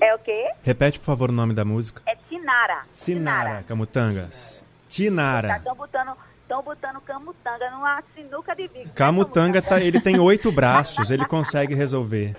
É 0.00 0.14
o 0.14 0.18
quê? 0.20 0.52
Repete, 0.62 1.00
por 1.00 1.06
favor, 1.06 1.30
o 1.30 1.32
nome 1.32 1.52
da 1.52 1.64
música. 1.64 2.00
É 2.06 2.16
Sinara. 2.28 2.82
Sinara, 2.92 3.64
Camutangas. 3.66 4.62
Tinara. 4.88 5.56
Estão 5.56 5.74
botando, 5.74 6.12
estão 6.50 6.62
botando 6.64 7.00
camutanga 7.02 7.70
numa 7.70 8.02
sinuca 8.12 8.56
de 8.56 8.66
bico. 8.66 8.90
Camutanga. 8.92 9.62
Tá, 9.62 9.80
ele 9.80 10.00
tem 10.00 10.18
oito 10.18 10.50
braços, 10.50 11.12
ele 11.12 11.24
consegue 11.24 11.74
resolver. 11.74 12.34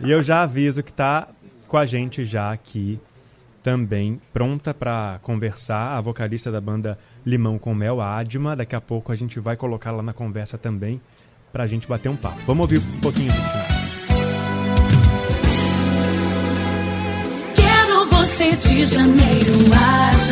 E 0.00 0.10
eu 0.10 0.22
já 0.22 0.42
aviso 0.42 0.82
que 0.82 0.90
está 0.90 1.28
com 1.68 1.76
a 1.76 1.84
gente 1.84 2.24
já 2.24 2.50
aqui 2.50 2.98
também, 3.62 4.20
pronta 4.32 4.74
para 4.74 5.18
conversar, 5.22 5.96
a 5.96 6.00
vocalista 6.00 6.50
da 6.50 6.60
banda 6.60 6.98
Limão 7.24 7.58
com 7.58 7.74
Mel, 7.74 8.00
a 8.00 8.18
Adma. 8.18 8.56
Daqui 8.56 8.74
a 8.74 8.80
pouco 8.80 9.12
a 9.12 9.16
gente 9.16 9.38
vai 9.40 9.56
colocar 9.56 9.90
lá 9.90 10.02
na 10.02 10.12
conversa 10.12 10.56
também 10.56 11.00
para 11.52 11.64
a 11.64 11.66
gente 11.66 11.86
bater 11.86 12.08
um 12.08 12.16
papo. 12.16 12.40
Vamos 12.46 12.62
ouvir 12.62 12.78
um 12.78 13.00
pouquinho 13.00 13.30
disso. 13.30 13.73
12 18.36 18.56
de 18.56 18.84
janeiro. 18.84 19.52
Mas... 19.68 20.23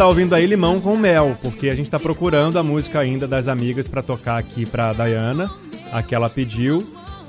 tá 0.00 0.06
ouvindo 0.06 0.34
aí 0.34 0.46
Limão 0.46 0.80
com 0.80 0.96
Mel, 0.96 1.36
porque 1.42 1.68
a 1.68 1.74
gente 1.74 1.90
tá 1.90 1.98
procurando 1.98 2.58
a 2.58 2.62
música 2.62 2.98
ainda 2.98 3.28
das 3.28 3.48
amigas 3.48 3.86
pra 3.86 4.02
tocar 4.02 4.38
aqui 4.38 4.64
pra 4.64 4.94
Dayana, 4.94 5.54
a 5.92 6.02
que 6.02 6.14
ela 6.14 6.30
pediu. 6.30 6.82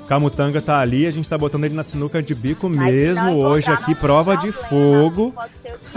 Camutanga 0.08 0.58
tá 0.58 0.78
ali, 0.78 1.06
a 1.06 1.10
gente 1.10 1.28
tá 1.28 1.36
botando 1.36 1.64
ele 1.64 1.74
na 1.74 1.84
sinuca 1.84 2.22
de 2.22 2.34
bico 2.34 2.70
Mas 2.70 2.78
mesmo 2.78 3.36
hoje 3.36 3.70
aqui, 3.70 3.94
prova 3.94 4.38
de 4.38 4.50
problema, 4.50 4.68
fogo. 4.70 5.34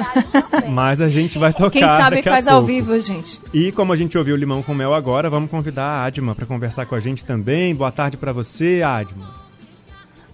Mas 0.70 1.00
a 1.00 1.08
gente 1.08 1.40
vai 1.40 1.54
tocar 1.54 1.70
Quem 1.70 1.82
sabe 1.82 2.18
daqui 2.18 2.28
a 2.28 2.34
faz 2.34 2.46
ao 2.46 2.62
vivo, 2.62 3.00
gente. 3.00 3.40
E 3.54 3.72
como 3.72 3.94
a 3.94 3.96
gente 3.96 4.18
ouviu 4.18 4.36
Limão 4.36 4.62
com 4.62 4.74
Mel 4.74 4.94
agora, 4.94 5.30
vamos 5.30 5.50
convidar 5.50 5.86
a 5.86 6.04
Adma 6.04 6.36
para 6.36 6.46
conversar 6.46 6.86
com 6.88 6.96
a 6.96 7.00
gente 7.00 7.24
também. 7.24 7.74
Boa 7.74 7.92
tarde 7.94 8.18
para 8.18 8.34
você, 8.34 8.82
Adma. 8.84 9.34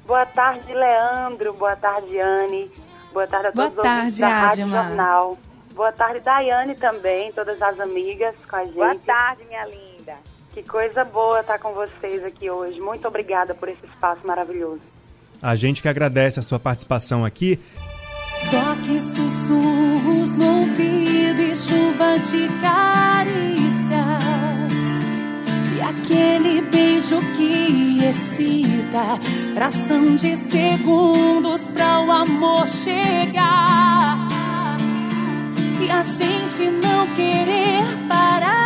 Boa 0.08 0.26
tarde, 0.26 0.74
Leandro. 0.74 1.54
Boa 1.54 1.76
tarde, 1.76 2.20
Anne. 2.20 2.68
Boa 3.14 3.28
tarde 3.28 3.46
a 3.46 3.52
todos 3.52 3.74
Boa 3.74 3.84
tarde, 3.84 4.20
da 4.20 4.28
Rádio. 4.28 4.68
Jornal. 4.68 5.38
Boa 5.74 5.92
tarde, 5.92 6.20
Daiane 6.20 6.76
também, 6.76 7.32
todas 7.32 7.62
as 7.62 7.80
amigas 7.80 8.36
com 8.50 8.56
a 8.56 8.66
gente. 8.66 8.74
Boa 8.74 8.96
tarde, 8.96 9.44
minha 9.46 9.66
linda. 9.66 10.16
Que 10.54 10.62
coisa 10.62 11.06
boa 11.06 11.40
estar 11.40 11.60
com 11.60 11.72
vocês 11.74 12.24
aqui 12.26 12.50
hoje. 12.50 12.80
Muito 12.80 13.08
obrigada 13.08 13.54
por 13.56 13.70
esse 13.70 13.86
espaço 13.86 14.26
maravilhoso. 14.28 14.82
A 15.42 15.56
gente 15.56 15.82
que 15.82 15.88
agradece 15.88 16.40
a 16.40 16.44
sua 16.44 16.60
participação 16.60 17.24
aqui. 17.24 17.60
Toque 18.50 19.00
sussurros 19.00 20.36
no 20.36 20.60
ouvido 20.60 21.42
e 21.42 21.56
chuva 21.56 22.20
de 22.20 22.48
carícias. 22.62 24.22
E 25.78 25.82
aquele 25.82 26.62
beijo 26.64 27.20
que 27.38 28.04
excita, 28.04 29.20
fração 29.54 30.16
de 30.16 30.36
segundos 30.36 31.62
pra 31.70 32.02
o 32.02 32.12
amor 32.12 32.68
chegar. 32.68 34.41
A 35.90 36.04
gente 36.04 36.70
não 36.70 37.08
querer 37.16 37.84
parar. 38.08 38.62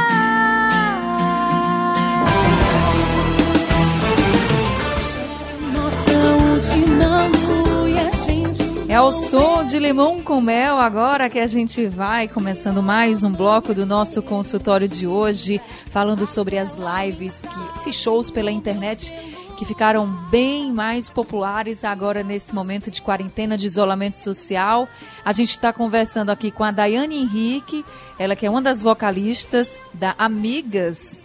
É 8.88 9.02
o 9.02 9.12
som 9.12 9.66
de 9.66 9.78
limão 9.78 10.22
com 10.22 10.40
mel 10.40 10.78
agora 10.78 11.30
que 11.30 11.40
a 11.40 11.48
gente 11.48 11.86
vai 11.86 12.30
começando 12.30 12.82
mais 12.82 13.26
um 13.26 13.32
bloco 13.32 13.74
do 13.74 13.86
nosso 13.86 14.22
consultório 14.22 14.88
de 14.88 15.06
hoje, 15.06 15.60
falando 15.92 16.26
sobre 16.26 16.58
as 16.58 16.78
lives, 16.78 17.42
que 17.42 17.80
esses 17.80 17.96
shows 17.96 18.32
pela 18.32 18.52
internet 18.52 19.14
que 19.56 19.66
ficaram 19.66 20.06
bem 20.30 20.72
mais 20.72 21.10
populares 21.10 21.84
agora 21.84 22.22
nesse 22.22 22.54
momento 22.54 22.92
de 22.92 23.02
quarentena, 23.02 23.58
de 23.58 23.66
isolamento 23.66 24.16
social. 24.16 24.88
A 25.24 25.32
gente 25.32 25.52
está 25.52 25.72
conversando 25.72 26.30
aqui 26.30 26.52
com 26.52 26.64
a 26.64 26.72
Daiane 26.72 27.18
Henrique, 27.18 27.86
ela 28.20 28.36
que 28.36 28.46
é 28.46 28.50
uma 28.50 28.62
das 28.62 28.82
vocalistas 28.82 29.80
da 29.94 30.14
Amigas, 30.18 31.22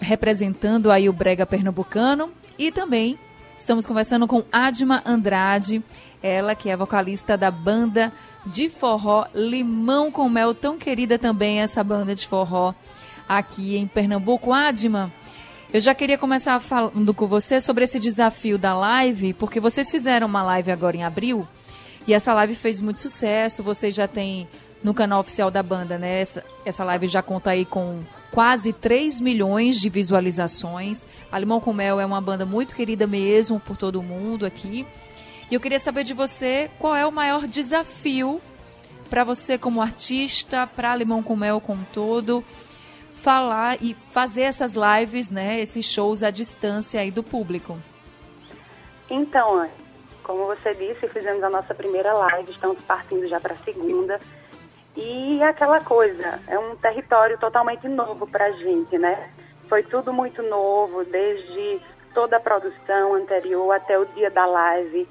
representando 0.00 0.90
aí 0.90 1.08
o 1.08 1.12
Brega 1.12 1.44
Pernambucano, 1.44 2.30
e 2.58 2.70
também 2.70 3.18
estamos 3.56 3.84
conversando 3.84 4.26
com 4.26 4.44
Adma 4.52 5.02
Andrade, 5.04 5.82
ela 6.22 6.54
que 6.54 6.70
é 6.70 6.76
vocalista 6.76 7.36
da 7.36 7.50
banda 7.50 8.12
de 8.46 8.70
forró 8.70 9.26
Limão 9.34 10.10
com 10.10 10.28
Mel, 10.28 10.54
tão 10.54 10.78
querida 10.78 11.18
também 11.18 11.60
essa 11.60 11.82
banda 11.82 12.14
de 12.14 12.26
forró 12.26 12.74
aqui 13.28 13.76
em 13.76 13.86
Pernambuco. 13.86 14.52
Adma, 14.52 15.12
eu 15.72 15.80
já 15.80 15.94
queria 15.94 16.18
começar 16.18 16.58
falando 16.58 17.14
com 17.14 17.28
você 17.28 17.60
sobre 17.60 17.84
esse 17.84 18.00
desafio 18.00 18.58
da 18.58 18.74
live, 18.74 19.32
porque 19.34 19.60
vocês 19.60 19.88
fizeram 19.88 20.26
uma 20.26 20.42
live 20.42 20.72
agora 20.72 20.96
em 20.96 21.04
abril 21.04 21.46
e 22.08 22.12
essa 22.12 22.34
live 22.34 22.56
fez 22.56 22.80
muito 22.80 22.98
sucesso. 22.98 23.62
Vocês 23.62 23.94
já 23.94 24.08
têm 24.08 24.48
no 24.82 24.92
canal 24.92 25.20
oficial 25.20 25.48
da 25.48 25.62
banda, 25.62 25.96
né? 25.96 26.20
Essa, 26.20 26.44
essa 26.64 26.82
live 26.82 27.06
já 27.06 27.22
conta 27.22 27.50
aí 27.50 27.64
com 27.64 28.00
quase 28.32 28.72
3 28.72 29.20
milhões 29.20 29.80
de 29.80 29.88
visualizações. 29.88 31.06
A 31.30 31.38
Limão 31.38 31.60
com 31.60 31.72
Mel 31.72 32.00
é 32.00 32.06
uma 32.06 32.20
banda 32.20 32.44
muito 32.44 32.74
querida 32.74 33.06
mesmo 33.06 33.60
por 33.60 33.76
todo 33.76 34.02
mundo 34.02 34.44
aqui. 34.44 34.84
E 35.48 35.54
eu 35.54 35.60
queria 35.60 35.78
saber 35.78 36.02
de 36.02 36.14
você 36.14 36.68
qual 36.80 36.96
é 36.96 37.06
o 37.06 37.12
maior 37.12 37.46
desafio 37.46 38.40
para 39.08 39.22
você 39.22 39.56
como 39.56 39.80
artista, 39.80 40.66
para 40.66 40.96
Limão 40.96 41.22
com 41.22 41.36
Mel 41.36 41.60
como 41.60 41.86
todo, 41.92 42.44
falar 43.20 43.76
e 43.82 43.94
fazer 43.94 44.42
essas 44.42 44.74
lives, 44.74 45.30
né, 45.30 45.60
esses 45.60 45.84
shows 45.84 46.22
à 46.22 46.30
distância 46.30 47.00
aí 47.00 47.10
do 47.10 47.22
público. 47.22 47.78
Então, 49.10 49.68
como 50.22 50.46
você 50.46 50.74
disse, 50.74 51.08
fizemos 51.08 51.42
a 51.42 51.50
nossa 51.50 51.74
primeira 51.74 52.12
live, 52.12 52.50
estamos 52.50 52.80
partindo 52.82 53.26
já 53.26 53.40
para 53.40 53.54
a 53.54 53.58
segunda. 53.58 54.18
E 54.96 55.42
aquela 55.42 55.80
coisa, 55.80 56.40
é 56.46 56.58
um 56.58 56.76
território 56.76 57.38
totalmente 57.38 57.88
novo 57.88 58.26
para 58.26 58.46
a 58.46 58.52
gente, 58.52 58.98
né? 58.98 59.30
Foi 59.68 59.82
tudo 59.82 60.12
muito 60.12 60.42
novo, 60.42 61.04
desde 61.04 61.80
toda 62.14 62.38
a 62.38 62.40
produção 62.40 63.14
anterior 63.14 63.72
até 63.72 63.98
o 63.98 64.04
dia 64.06 64.30
da 64.30 64.46
live. 64.46 65.08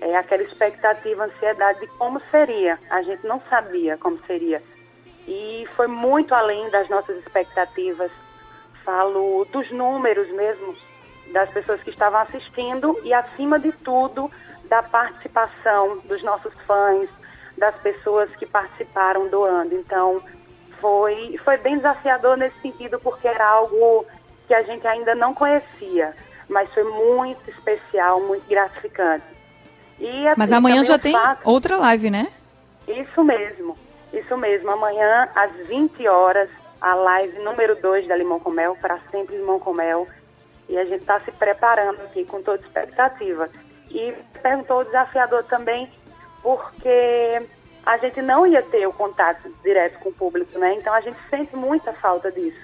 É 0.00 0.16
aquela 0.16 0.42
expectativa, 0.42 1.24
ansiedade 1.24 1.80
de 1.80 1.86
como 1.98 2.20
seria. 2.30 2.78
A 2.88 3.02
gente 3.02 3.26
não 3.26 3.40
sabia 3.50 3.96
como 3.98 4.18
seria. 4.26 4.62
E 5.26 5.68
foi 5.76 5.86
muito 5.86 6.34
além 6.34 6.68
das 6.70 6.88
nossas 6.88 7.16
expectativas. 7.18 8.10
Falo 8.84 9.46
dos 9.52 9.70
números 9.70 10.28
mesmo, 10.30 10.74
das 11.32 11.48
pessoas 11.50 11.80
que 11.82 11.90
estavam 11.90 12.20
assistindo 12.20 12.98
e, 13.04 13.12
acima 13.12 13.58
de 13.58 13.70
tudo, 13.72 14.30
da 14.64 14.82
participação 14.82 15.98
dos 16.04 16.22
nossos 16.22 16.52
fãs, 16.66 17.08
das 17.58 17.74
pessoas 17.76 18.30
que 18.36 18.46
participaram 18.46 19.28
doando. 19.28 19.74
Então, 19.74 20.20
foi, 20.80 21.38
foi 21.44 21.56
bem 21.58 21.76
desafiador 21.76 22.36
nesse 22.36 22.58
sentido, 22.60 22.98
porque 23.00 23.28
era 23.28 23.46
algo 23.46 24.06
que 24.48 24.54
a 24.54 24.62
gente 24.62 24.86
ainda 24.86 25.14
não 25.14 25.34
conhecia, 25.34 26.14
mas 26.48 26.72
foi 26.72 26.84
muito 26.84 27.48
especial, 27.50 28.20
muito 28.22 28.48
gratificante. 28.48 29.24
E, 29.98 30.26
assim, 30.26 30.34
Mas 30.38 30.52
amanhã 30.52 30.82
já 30.82 30.98
tem 30.98 31.12
fato- 31.12 31.42
outra 31.44 31.76
live, 31.76 32.10
né? 32.10 32.28
Isso 32.88 33.22
mesmo, 33.22 33.76
isso 34.12 34.36
mesmo. 34.36 34.70
Amanhã, 34.70 35.28
às 35.34 35.52
20 35.66 36.06
horas, 36.08 36.48
a 36.80 36.94
live 36.94 37.38
número 37.40 37.76
2 37.76 38.08
da 38.08 38.16
Limão 38.16 38.40
com 38.40 38.50
Mel, 38.50 38.76
para 38.80 38.98
sempre 39.10 39.36
Limão 39.36 39.58
com 39.58 39.72
Mel. 39.72 40.06
E 40.68 40.78
a 40.78 40.84
gente 40.84 41.00
está 41.00 41.20
se 41.20 41.32
preparando 41.32 42.00
aqui 42.02 42.24
com 42.24 42.42
toda 42.42 42.62
expectativa. 42.62 43.48
E 43.90 44.14
perguntou 44.42 44.80
o 44.80 44.84
desafiador 44.84 45.44
também, 45.44 45.90
porque 46.42 47.42
a 47.84 47.96
gente 47.98 48.22
não 48.22 48.46
ia 48.46 48.62
ter 48.62 48.86
o 48.86 48.92
contato 48.92 49.52
direto 49.62 49.98
com 49.98 50.10
o 50.10 50.14
público, 50.14 50.58
né? 50.58 50.74
Então 50.74 50.92
a 50.94 51.00
gente 51.00 51.18
sente 51.28 51.56
muita 51.56 51.92
falta 51.94 52.30
disso. 52.30 52.60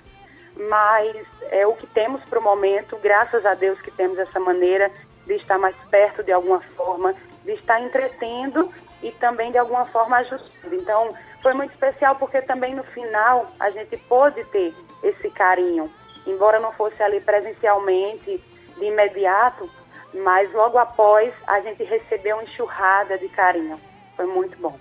Mas 0.57 1.27
é 1.51 1.67
o 1.67 1.75
que 1.75 1.87
temos 1.89 2.23
para 2.25 2.39
o 2.39 2.43
momento, 2.43 2.97
graças 2.99 3.45
a 3.45 3.55
Deus 3.55 3.81
que 3.81 3.91
temos 3.91 4.19
essa 4.19 4.41
maneira 4.41 4.91
de 5.27 5.35
estar 5.35 5.59
mais 5.59 5.77
perto 5.91 6.23
de 6.23 6.33
alguma 6.33 6.61
forma, 6.61 7.15
de 7.45 7.53
estar 7.53 7.81
entretendo 7.81 8.73
e 9.03 9.11
também 9.13 9.51
de 9.51 9.59
alguma 9.59 9.85
forma 9.87 10.17
ajustando. 10.19 10.75
Então 10.75 11.09
foi 11.43 11.55
muito 11.55 11.73
especial 11.73 12.17
porque 12.17 12.41
também 12.43 12.75
no 12.75 12.85
final 12.85 13.51
a 13.59 13.71
gente 13.71 13.97
pôde 14.09 14.43
ter 14.45 14.75
esse 15.03 15.31
carinho, 15.31 15.91
embora 16.27 16.61
não 16.61 16.73
fosse 16.73 17.03
ali 17.03 17.21
presencialmente 17.21 18.43
de 18.77 18.85
imediato, 18.85 19.69
mas 20.15 20.53
logo 20.53 20.79
após 20.79 21.33
a 21.47 21.61
gente 21.61 21.83
recebeu 21.85 22.37
uma 22.37 22.45
enxurrada 22.45 23.19
de 23.19 23.29
carinho. 23.29 23.79
Foi 24.17 24.27
muito 24.27 24.57
bom. 24.59 24.79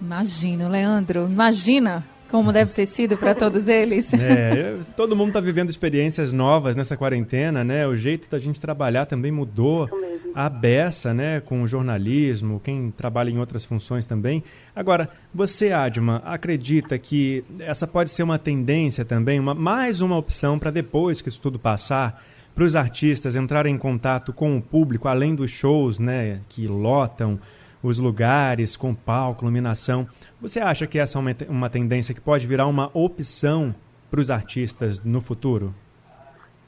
Imagino, 0.00 0.68
Leandro. 0.68 1.26
Imagina 1.26 2.04
como 2.30 2.52
deve 2.52 2.72
ter 2.72 2.86
sido 2.86 3.16
para 3.16 3.34
todos 3.34 3.68
eles. 3.68 4.12
É, 4.14 4.76
todo 4.96 5.16
mundo 5.16 5.28
está 5.28 5.40
vivendo 5.40 5.68
experiências 5.68 6.32
novas 6.32 6.76
nessa 6.76 6.96
quarentena, 6.96 7.64
né? 7.64 7.86
O 7.86 7.96
jeito 7.96 8.30
da 8.30 8.38
gente 8.38 8.60
trabalhar 8.60 9.06
também 9.06 9.32
mudou. 9.32 9.88
A 10.32 10.48
beça, 10.48 11.12
né, 11.12 11.40
com 11.40 11.62
o 11.62 11.66
jornalismo, 11.66 12.60
quem 12.62 12.92
trabalha 12.92 13.30
em 13.30 13.38
outras 13.38 13.64
funções 13.64 14.06
também. 14.06 14.44
Agora, 14.76 15.08
você, 15.34 15.72
Adma, 15.72 16.22
acredita 16.24 16.96
que 16.98 17.42
essa 17.58 17.84
pode 17.84 18.10
ser 18.10 18.22
uma 18.22 18.38
tendência 18.38 19.04
também, 19.04 19.40
uma, 19.40 19.54
mais 19.54 20.00
uma 20.00 20.16
opção 20.16 20.56
para 20.56 20.70
depois 20.70 21.20
que 21.20 21.28
isso 21.28 21.40
tudo 21.40 21.58
passar, 21.58 22.24
para 22.54 22.62
os 22.62 22.76
artistas 22.76 23.34
entrarem 23.34 23.74
em 23.74 23.78
contato 23.78 24.32
com 24.32 24.56
o 24.56 24.62
público, 24.62 25.08
além 25.08 25.34
dos 25.34 25.50
shows, 25.50 25.98
né, 25.98 26.38
que 26.48 26.68
lotam 26.68 27.40
os 27.82 27.98
lugares 27.98 28.76
com 28.76 28.94
palco, 28.94 29.44
iluminação. 29.44 30.06
Você 30.40 30.60
acha 30.60 30.86
que 30.86 30.98
essa 30.98 31.18
é 31.18 31.48
uma, 31.48 31.70
tendência 31.70 32.14
que 32.14 32.20
pode 32.20 32.46
virar 32.46 32.66
uma 32.66 32.90
opção 32.94 33.74
para 34.10 34.20
os 34.20 34.30
artistas 34.30 35.02
no 35.02 35.20
futuro? 35.20 35.74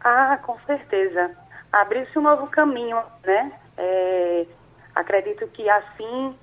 Ah, 0.00 0.38
com 0.42 0.58
certeza. 0.66 1.30
Abriu-se 1.72 2.18
um 2.18 2.22
novo 2.22 2.46
caminho, 2.46 2.98
né? 3.24 3.52
É, 3.76 4.46
acredito 4.94 5.46
que 5.48 5.68
assim 5.68 6.34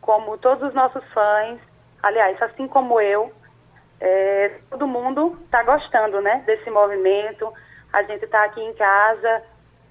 como 0.00 0.38
todos 0.38 0.68
os 0.68 0.74
nossos 0.74 1.04
fãs, 1.12 1.58
aliás, 2.02 2.40
assim 2.42 2.66
como 2.66 3.00
eu, 3.00 3.32
é, 4.00 4.58
todo 4.70 4.86
mundo 4.86 5.38
está 5.44 5.62
gostando, 5.62 6.20
né? 6.20 6.42
Desse 6.46 6.70
movimento. 6.70 7.52
A 7.92 8.02
gente 8.02 8.24
está 8.24 8.44
aqui 8.44 8.60
em 8.60 8.74
casa 8.74 9.42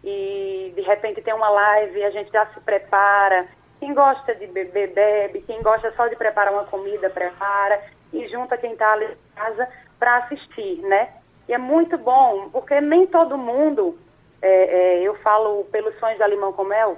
e 0.03 0.71
de 0.75 0.81
repente 0.81 1.21
tem 1.21 1.33
uma 1.33 1.49
live 1.49 2.03
a 2.03 2.11
gente 2.11 2.31
já 2.31 2.45
se 2.47 2.59
prepara. 2.61 3.47
Quem 3.79 3.93
gosta 3.93 4.33
de 4.35 4.47
beber, 4.47 4.93
bebe. 4.93 5.41
Quem 5.41 5.61
gosta 5.61 5.91
só 5.93 6.07
de 6.07 6.15
preparar 6.15 6.53
uma 6.53 6.65
comida, 6.65 7.09
prepara. 7.09 7.81
E 8.11 8.27
junta 8.27 8.57
quem 8.57 8.73
está 8.73 8.93
ali 8.93 9.05
em 9.05 9.35
casa 9.35 9.67
para 9.99 10.17
assistir, 10.17 10.81
né? 10.81 11.09
E 11.47 11.53
é 11.53 11.57
muito 11.57 11.97
bom, 11.97 12.49
porque 12.49 12.79
nem 12.81 13.07
todo 13.07 13.37
mundo, 13.37 13.97
é, 14.41 14.47
é, 14.47 15.01
eu 15.01 15.15
falo 15.15 15.65
pelos 15.65 15.97
fãs 15.99 16.17
da 16.17 16.27
Limão 16.27 16.53
com 16.53 16.63
Mel, 16.63 16.97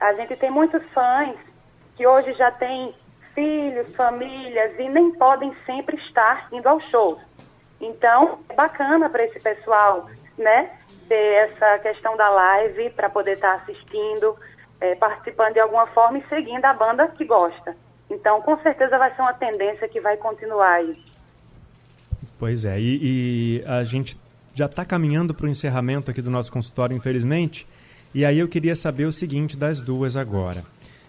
a 0.00 0.12
gente 0.14 0.36
tem 0.36 0.50
muitos 0.50 0.82
fãs 0.92 1.36
que 1.96 2.06
hoje 2.06 2.32
já 2.34 2.50
têm 2.50 2.94
filhos, 3.34 3.94
famílias 3.94 4.78
e 4.78 4.88
nem 4.88 5.12
podem 5.12 5.54
sempre 5.66 5.96
estar 5.98 6.48
indo 6.52 6.66
aos 6.68 6.84
shows. 6.84 7.18
Então, 7.80 8.40
é 8.48 8.54
bacana 8.54 9.10
para 9.10 9.24
esse 9.24 9.40
pessoal, 9.40 10.08
né? 10.38 10.70
ter 11.08 11.50
essa 11.50 11.78
questão 11.78 12.16
da 12.16 12.28
live 12.28 12.90
para 12.90 13.08
poder 13.08 13.34
estar 13.34 13.56
tá 13.56 13.62
assistindo, 13.62 14.36
é, 14.80 14.94
participando 14.94 15.54
de 15.54 15.60
alguma 15.60 15.86
forma 15.88 16.18
e 16.18 16.28
seguindo 16.28 16.64
a 16.64 16.74
banda 16.74 17.08
que 17.08 17.24
gosta. 17.24 17.76
Então, 18.10 18.40
com 18.42 18.56
certeza 18.62 18.98
vai 18.98 19.14
ser 19.14 19.22
uma 19.22 19.34
tendência 19.34 19.88
que 19.88 20.00
vai 20.00 20.16
continuar 20.16 20.74
aí. 20.74 20.96
Pois 22.38 22.64
é, 22.64 22.78
e, 22.78 23.60
e 23.60 23.64
a 23.66 23.82
gente 23.82 24.18
já 24.54 24.66
está 24.66 24.84
caminhando 24.84 25.34
para 25.34 25.46
o 25.46 25.48
encerramento 25.48 26.10
aqui 26.10 26.22
do 26.22 26.30
nosso 26.30 26.52
consultório, 26.52 26.96
infelizmente. 26.96 27.66
E 28.14 28.24
aí 28.24 28.38
eu 28.38 28.48
queria 28.48 28.74
saber 28.74 29.04
o 29.04 29.12
seguinte 29.12 29.56
das 29.56 29.80
duas 29.80 30.16
agora. 30.16 30.64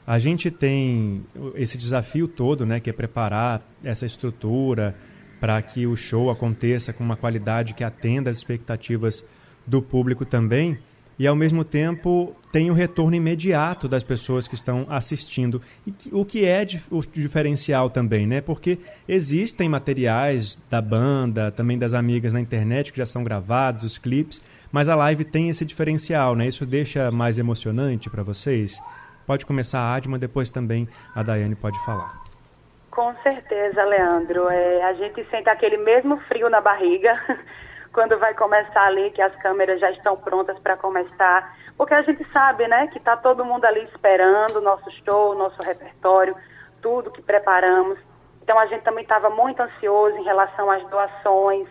A 0.06 0.20
gente 0.20 0.50
tem 0.50 1.26
esse 1.56 1.78
desafio 1.78 2.28
todo, 2.28 2.66
né, 2.66 2.80
que 2.80 2.90
é 2.90 2.94
preparar 2.94 3.62
essa 3.84 4.06
estrutura 4.06 4.96
para 5.40 5.62
que 5.62 5.86
o 5.86 5.96
show 5.96 6.30
aconteça 6.30 6.94
com 6.94 7.04
uma 7.04 7.16
qualidade 7.16 7.74
que 7.74 7.84
atenda 7.84 8.30
às 8.30 8.38
expectativas 8.38 9.24
do 9.66 9.82
público 9.82 10.26
também 10.26 10.80
e 11.20 11.26
ao 11.26 11.36
mesmo 11.36 11.64
tempo 11.64 12.36
tem 12.52 12.70
o 12.70 12.74
retorno 12.74 13.16
imediato 13.16 13.88
das 13.88 14.04
pessoas 14.04 14.48
que 14.48 14.56
estão 14.56 14.86
assistindo. 14.90 15.62
E 15.86 15.92
que, 15.92 16.10
o 16.14 16.24
que 16.24 16.46
é 16.46 16.66
o 16.92 17.02
diferencial 17.02 17.90
também, 17.90 18.28
né? 18.28 18.42
Porque 18.42 18.78
existem 19.08 19.68
materiais 19.68 20.62
da 20.70 20.82
banda, 20.82 21.52
também 21.52 21.78
das 21.78 21.94
amigas 21.94 22.34
na 22.34 22.40
internet 22.40 22.92
que 22.92 23.00
já 23.00 23.06
são 23.06 23.24
gravados, 23.24 23.84
os 23.84 23.98
clipes, 23.98 24.42
mas 24.72 24.90
a 24.90 24.96
live 24.96 25.24
tem 25.24 25.50
esse 25.50 25.66
diferencial, 25.66 26.36
né? 26.36 26.48
Isso 26.48 26.66
deixa 26.66 27.10
mais 27.12 27.38
emocionante 27.38 28.10
para 28.10 28.24
vocês? 28.24 28.82
Pode 29.26 29.46
começar 29.46 29.80
a 29.80 29.96
Adma, 29.96 30.18
depois 30.18 30.50
também 30.50 30.88
a 31.14 31.22
Daiane 31.22 31.56
pode 31.56 31.78
falar. 31.84 32.22
Com 32.92 33.14
certeza, 33.22 33.84
Leandro. 33.84 34.50
É, 34.50 34.84
a 34.84 34.94
gente 34.94 35.24
sente 35.30 35.50
aquele 35.50 35.78
mesmo 35.78 36.18
frio 36.22 36.50
na 36.50 36.62
barriga 36.62 37.14
quando 37.98 38.16
vai 38.20 38.36
começar 38.36 38.86
ali, 38.86 39.10
que 39.10 39.24
as 39.24 39.36
câmeras 39.38 39.80
já 39.80 39.90
estão 39.90 40.16
prontas 40.16 40.60
para 40.60 40.78
começar, 40.78 41.58
porque 41.76 41.96
a 41.96 42.04
gente 42.04 42.24
sabe, 42.32 42.68
né, 42.68 42.86
que 42.90 43.00
está 43.00 43.18
todo 43.18 43.44
mundo 43.44 43.66
ali 43.66 43.84
esperando 43.86 44.58
o 44.58 44.62
nosso 44.62 44.88
show, 45.04 45.32
o 45.32 45.36
nosso 45.36 45.60
repertório, 45.64 46.36
tudo 46.80 47.10
que 47.10 47.24
preparamos. 47.24 47.98
Então 48.44 48.60
a 48.60 48.68
gente 48.68 48.84
também 48.84 49.02
estava 49.02 49.32
muito 49.32 49.64
ansioso 49.64 50.16
em 50.16 50.24
relação 50.24 50.70
às 50.70 50.88
doações. 50.90 51.68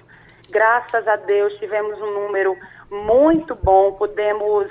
Graças 0.50 1.06
a 1.06 1.14
Deus 1.14 1.52
tivemos 1.60 1.96
um 2.02 2.10
número 2.14 2.56
muito 2.90 3.54
bom, 3.54 3.92
pudemos 3.92 4.68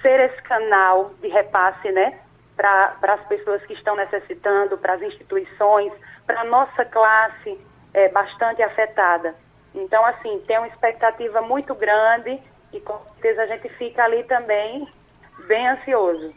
ser 0.00 0.18
esse 0.20 0.40
canal 0.44 1.10
de 1.20 1.28
repasse, 1.28 1.92
né, 1.92 2.18
para 2.56 2.96
as 3.02 3.26
pessoas 3.26 3.62
que 3.66 3.74
estão 3.74 3.94
necessitando, 3.94 4.78
para 4.78 4.94
as 4.94 5.02
instituições, 5.02 5.92
para 6.26 6.40
a 6.40 6.44
nossa 6.44 6.82
classe 6.86 7.60
é, 7.92 8.08
bastante 8.08 8.62
afetada. 8.62 9.34
Então, 9.74 10.04
assim, 10.06 10.40
tem 10.46 10.58
uma 10.58 10.68
expectativa 10.68 11.42
muito 11.42 11.74
grande 11.74 12.40
e 12.72 12.80
com 12.80 12.98
certeza 13.14 13.42
a 13.42 13.46
gente 13.46 13.68
fica 13.70 14.04
ali 14.04 14.22
também 14.24 14.86
bem 15.46 15.68
ansioso. 15.68 16.32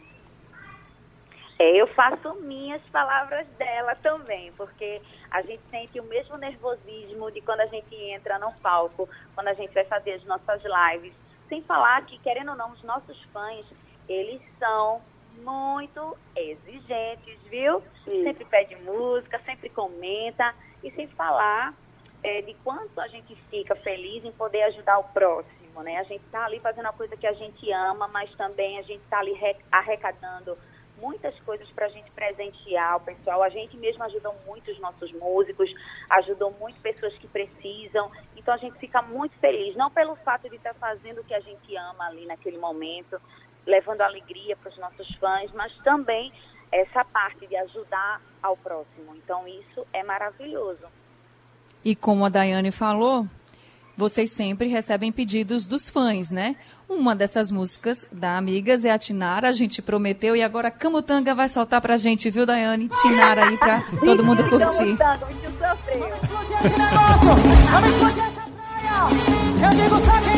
É, 1.58 1.76
eu 1.76 1.88
faço 1.88 2.34
minhas 2.36 2.80
palavras 2.90 3.46
dela 3.58 3.96
também, 3.96 4.52
porque 4.52 5.02
a 5.30 5.42
gente 5.42 5.60
sente 5.70 5.98
o 5.98 6.04
mesmo 6.04 6.36
nervosismo 6.36 7.30
de 7.32 7.40
quando 7.40 7.60
a 7.60 7.66
gente 7.66 7.94
entra 7.96 8.38
no 8.38 8.52
palco, 8.54 9.08
quando 9.34 9.48
a 9.48 9.54
gente 9.54 9.74
vai 9.74 9.84
fazer 9.84 10.12
as 10.12 10.24
nossas 10.24 10.62
lives. 10.62 11.12
Sem 11.48 11.62
falar 11.62 12.04
que, 12.06 12.18
querendo 12.18 12.50
ou 12.50 12.56
não, 12.56 12.70
os 12.70 12.82
nossos 12.84 13.20
fãs, 13.32 13.66
eles 14.08 14.40
são 14.58 15.02
muito 15.42 16.16
exigentes, 16.36 17.38
viu? 17.50 17.82
Sim. 18.04 18.22
Sempre 18.22 18.44
pede 18.44 18.76
música, 18.76 19.40
sempre 19.44 19.68
comenta, 19.68 20.54
e 20.82 20.90
sem 20.92 21.08
falar 21.08 21.74
é, 22.22 22.42
de 22.42 22.54
quanto 22.64 23.00
a 23.00 23.08
gente 23.08 23.34
fica 23.50 23.74
feliz 23.76 24.24
em 24.24 24.32
poder 24.32 24.62
ajudar 24.64 24.98
o 24.98 25.04
próximo, 25.04 25.82
né? 25.82 25.98
A 25.98 26.02
gente 26.02 26.24
está 26.24 26.44
ali 26.44 26.58
fazendo 26.60 26.86
a 26.86 26.92
coisa 26.92 27.16
que 27.16 27.26
a 27.26 27.32
gente 27.32 27.70
ama, 27.72 28.08
mas 28.08 28.34
também 28.36 28.78
a 28.78 28.82
gente 28.82 29.02
está 29.02 29.20
ali 29.20 29.32
arrecadando 29.70 30.58
muitas 31.00 31.38
coisas 31.40 31.68
para 31.70 31.86
a 31.86 31.88
gente 31.88 32.10
presentear 32.10 32.96
o 32.96 33.00
pessoal. 33.00 33.42
A 33.42 33.48
gente 33.48 33.76
mesmo 33.76 34.02
ajudou 34.04 34.34
muito 34.46 34.70
os 34.70 34.78
nossos 34.80 35.12
músicos, 35.12 35.72
ajudou 36.10 36.50
muito 36.52 36.80
pessoas 36.80 37.16
que 37.18 37.28
precisam. 37.28 38.10
Então 38.36 38.52
a 38.52 38.58
gente 38.58 38.78
fica 38.78 39.00
muito 39.02 39.36
feliz, 39.38 39.76
não 39.76 39.90
pelo 39.90 40.16
fato 40.16 40.48
de 40.48 40.56
estar 40.56 40.74
tá 40.74 40.80
fazendo 40.80 41.20
o 41.20 41.24
que 41.24 41.34
a 41.34 41.40
gente 41.40 41.76
ama 41.76 42.06
ali 42.06 42.26
naquele 42.26 42.58
momento, 42.58 43.20
levando 43.64 44.00
alegria 44.00 44.56
para 44.56 44.70
os 44.70 44.78
nossos 44.78 45.14
fãs, 45.16 45.52
mas 45.52 45.72
também 45.78 46.32
essa 46.70 47.04
parte 47.04 47.46
de 47.46 47.56
ajudar 47.56 48.20
ao 48.42 48.56
próximo. 48.56 49.14
Então 49.16 49.46
isso 49.46 49.86
é 49.92 50.02
maravilhoso. 50.02 50.86
E 51.88 51.94
como 51.94 52.26
a 52.26 52.28
Daiane 52.28 52.70
falou, 52.70 53.26
vocês 53.96 54.30
sempre 54.30 54.68
recebem 54.68 55.10
pedidos 55.10 55.66
dos 55.66 55.88
fãs, 55.88 56.30
né? 56.30 56.54
Uma 56.86 57.16
dessas 57.16 57.50
músicas 57.50 58.06
da 58.12 58.36
Amigas 58.36 58.84
é 58.84 58.90
a 58.90 58.98
Tinara, 58.98 59.48
a 59.48 59.52
gente 59.52 59.80
prometeu 59.80 60.36
e 60.36 60.42
agora 60.42 60.68
a 60.68 60.70
Camutanga 60.70 61.34
vai 61.34 61.48
soltar 61.48 61.80
pra 61.80 61.96
gente, 61.96 62.28
viu, 62.28 62.44
Daiane? 62.44 62.90
Tinara 63.00 63.48
aí 63.48 63.56
pra 63.56 63.80
todo 64.04 64.22
mundo 64.22 64.44
curtir. 64.50 64.98
Eu 69.62 69.70
digo 69.70 69.98
quem 70.02 70.37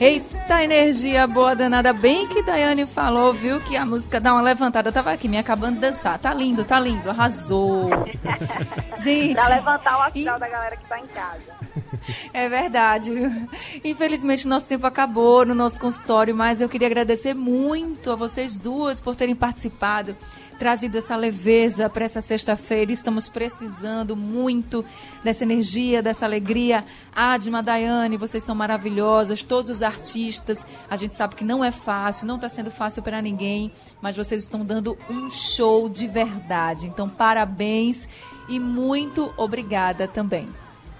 Eita 0.00 0.64
energia 0.64 1.26
boa 1.26 1.54
danada. 1.54 1.92
Bem 1.92 2.26
que 2.26 2.42
Daiane 2.42 2.86
falou, 2.86 3.34
viu, 3.34 3.60
que 3.60 3.76
a 3.76 3.84
música 3.84 4.18
dá 4.18 4.32
uma 4.32 4.40
levantada. 4.40 4.88
Eu 4.88 4.92
tava 4.94 5.12
aqui 5.12 5.28
me 5.28 5.36
acabando 5.36 5.74
de 5.74 5.80
dançar. 5.82 6.18
Tá 6.18 6.32
lindo, 6.32 6.64
tá 6.64 6.80
lindo. 6.80 7.10
Arrasou. 7.10 7.90
Gente. 8.96 9.34
Pra 9.34 9.48
levantar 9.48 9.98
o 9.98 10.02
astral 10.04 10.36
e... 10.36 10.40
da 10.40 10.48
galera 10.48 10.74
que 10.74 10.88
tá 10.88 10.98
em 10.98 11.06
casa. 11.08 11.60
É 12.32 12.48
verdade. 12.48 13.12
Infelizmente, 13.84 14.48
nosso 14.48 14.66
tempo 14.66 14.86
acabou 14.86 15.44
no 15.44 15.54
nosso 15.54 15.78
consultório, 15.78 16.34
mas 16.34 16.60
eu 16.60 16.68
queria 16.68 16.86
agradecer 16.88 17.34
muito 17.34 18.10
a 18.10 18.16
vocês 18.16 18.56
duas 18.56 18.98
por 18.98 19.14
terem 19.14 19.36
participado 19.36 20.16
trazido 20.60 20.98
essa 20.98 21.16
leveza 21.16 21.88
para 21.88 22.04
essa 22.04 22.20
sexta-feira. 22.20 22.92
Estamos 22.92 23.30
precisando 23.30 24.14
muito 24.14 24.84
dessa 25.24 25.42
energia, 25.42 26.02
dessa 26.02 26.26
alegria. 26.26 26.84
Adma, 27.16 27.62
Daiane, 27.62 28.18
vocês 28.18 28.44
são 28.44 28.54
maravilhosas, 28.54 29.42
todos 29.42 29.70
os 29.70 29.82
artistas. 29.82 30.66
A 30.90 30.96
gente 30.96 31.14
sabe 31.14 31.34
que 31.34 31.44
não 31.44 31.64
é 31.64 31.70
fácil, 31.70 32.26
não 32.26 32.34
está 32.34 32.46
sendo 32.46 32.70
fácil 32.70 33.02
para 33.02 33.22
ninguém, 33.22 33.72
mas 34.02 34.18
vocês 34.18 34.42
estão 34.42 34.62
dando 34.62 34.98
um 35.08 35.30
show 35.30 35.88
de 35.88 36.06
verdade. 36.06 36.86
Então, 36.86 37.08
parabéns 37.08 38.06
e 38.46 38.60
muito 38.60 39.32
obrigada 39.38 40.06
também. 40.06 40.46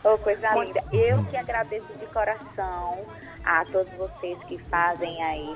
Oh, 0.03 0.17
coisa 0.17 0.55
linda. 0.55 0.83
Eu 0.91 1.23
que 1.25 1.37
agradeço 1.37 1.93
de 1.99 2.07
coração 2.07 3.05
a 3.45 3.63
todos 3.67 3.93
vocês 3.99 4.39
que 4.49 4.57
fazem 4.71 5.23
aí 5.23 5.55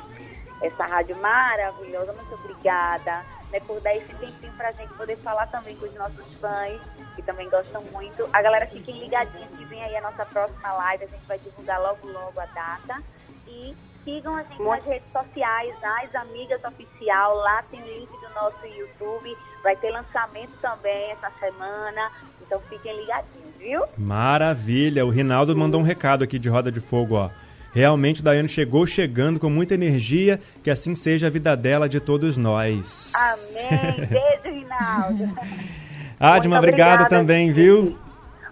essa 0.61 0.85
rádio 0.85 1.17
maravilhosa. 1.17 2.13
Muito 2.13 2.35
obrigada 2.35 3.23
né, 3.55 3.61
por 3.61 3.81
dar 3.81 3.95
esse 3.95 4.13
tempinho 4.17 4.53
para 4.55 4.69
a 4.69 4.73
gente 4.73 4.93
poder 4.95 5.17
falar 5.19 5.47
também 5.47 5.77
com 5.77 5.87
os 5.87 5.95
nossos 5.95 6.27
fãs, 6.41 6.81
que 7.15 7.23
também 7.23 7.49
gostam 7.49 7.81
muito. 7.93 8.29
A 8.33 8.43
galera 8.43 8.67
fiquem 8.67 8.99
ligadinhos 8.99 9.49
que 9.57 9.65
vem 9.67 9.81
aí 9.81 9.97
a 9.97 10.03
nossa 10.03 10.27
próxima 10.27 10.73
live. 10.73 11.05
A 11.05 11.07
gente 11.07 11.27
vai 11.27 11.39
divulgar 11.39 11.81
logo, 11.81 12.09
logo 12.09 12.41
a 12.41 12.47
data. 12.47 13.01
E 13.47 13.77
sigam 14.05 14.35
a 14.35 14.43
gente 14.43 14.61
muito. 14.61 14.71
nas 14.71 14.85
redes 14.85 15.07
sociais, 15.13 15.75
as 15.83 16.15
Amigas 16.17 16.61
Oficial. 16.65 17.37
Lá 17.37 17.63
tem 17.71 17.81
o 17.81 17.87
link 17.87 18.11
do 18.11 18.29
nosso 18.35 18.67
YouTube. 18.67 19.37
Vai 19.63 19.77
ter 19.77 19.93
lançamento 19.93 20.53
também 20.61 21.13
essa 21.13 21.31
semana. 21.39 22.11
Então 22.43 22.61
fiquem 22.69 22.97
ligadinhos, 23.01 23.57
viu? 23.57 23.85
Maravilha! 23.97 25.07
O 25.07 25.11
Rinaldo 25.11 25.57
mandou 25.57 25.81
um 25.81 25.85
recado 25.85 26.25
aqui 26.25 26.41
de 26.41 26.49
Roda 26.49 26.73
de 26.73 26.81
Fogo, 26.81 27.15
ó. 27.15 27.31
Realmente, 27.75 28.23
Daiane 28.23 28.49
chegou 28.49 28.87
chegando 28.87 29.41
com 29.41 29.51
muita 29.51 29.75
energia, 29.75 30.41
que 30.63 30.71
assim 30.71 30.95
seja 30.95 31.27
a 31.27 31.31
vida 31.31 31.57
dela 31.57 31.89
de 31.89 31.99
todos 31.99 32.37
nós. 32.37 33.13
Amém. 33.17 34.07
Beijo, 34.07 34.57
Rinaldo. 34.61 35.35
Adma, 36.21 36.59
obrigado 36.59 37.09
também, 37.09 37.53
viu? 37.53 37.99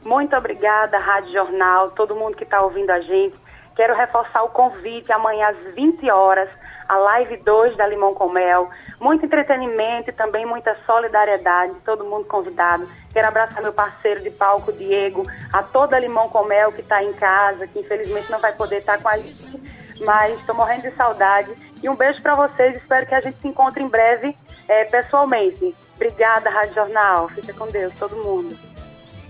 Muito 0.05 0.37
obrigada, 0.37 0.99
Rádio 0.99 1.33
Jornal, 1.33 1.93
todo 1.93 2.17
mundo 2.17 2.37
que 2.37 2.43
está 2.43 2.61
ouvindo 2.61 2.91
a 2.91 3.01
gente. 3.01 3.37
Quero 3.77 3.95
reforçar 3.95 4.43
o 4.43 4.49
convite 4.49 5.13
amanhã 5.13 5.51
às 5.51 5.75
20 5.75 6.11
horas 6.11 6.49
a 6.93 6.99
live 6.99 7.39
2 7.39 7.77
da 7.77 7.87
Limão 7.87 8.13
com 8.13 8.29
Mel. 8.29 8.69
Muito 9.01 9.25
entretenimento 9.25 10.11
e 10.11 10.13
também 10.13 10.45
muita 10.45 10.77
solidariedade, 10.85 11.75
todo 11.87 12.05
mundo 12.05 12.27
convidado. 12.27 12.87
Quero 13.13 13.29
abraçar 13.29 13.63
meu 13.63 13.73
parceiro 13.73 14.21
de 14.21 14.31
palco, 14.31 14.73
Diego, 14.73 15.23
a 15.53 15.63
toda 15.63 15.99
Limão 15.99 16.29
com 16.29 16.45
Mel 16.45 16.71
que 16.71 16.83
está 16.83 17.03
em 17.03 17.15
casa, 17.15 17.67
que 17.67 17.81
infelizmente 17.81 18.31
não 18.31 18.39
vai 18.39 18.53
poder 18.53 18.77
estar 18.77 18.99
tá 18.99 19.03
com 19.03 19.09
a 19.09 19.17
gente, 19.17 19.59
mas 20.05 20.39
estou 20.39 20.55
morrendo 20.55 20.83
de 20.83 20.95
saudade. 20.95 21.51
E 21.83 21.89
um 21.89 21.97
beijo 21.97 22.21
para 22.21 22.35
vocês, 22.35 22.77
espero 22.77 23.07
que 23.07 23.15
a 23.15 23.21
gente 23.21 23.39
se 23.41 23.49
encontre 23.49 23.83
em 23.83 23.89
breve 23.89 24.37
é, 24.69 24.85
pessoalmente. 24.85 25.75
Obrigada, 25.97 26.51
Rádio 26.51 26.75
Jornal. 26.75 27.29
Fica 27.31 27.55
com 27.55 27.69
Deus, 27.69 27.95
todo 27.99 28.17
mundo. 28.17 28.55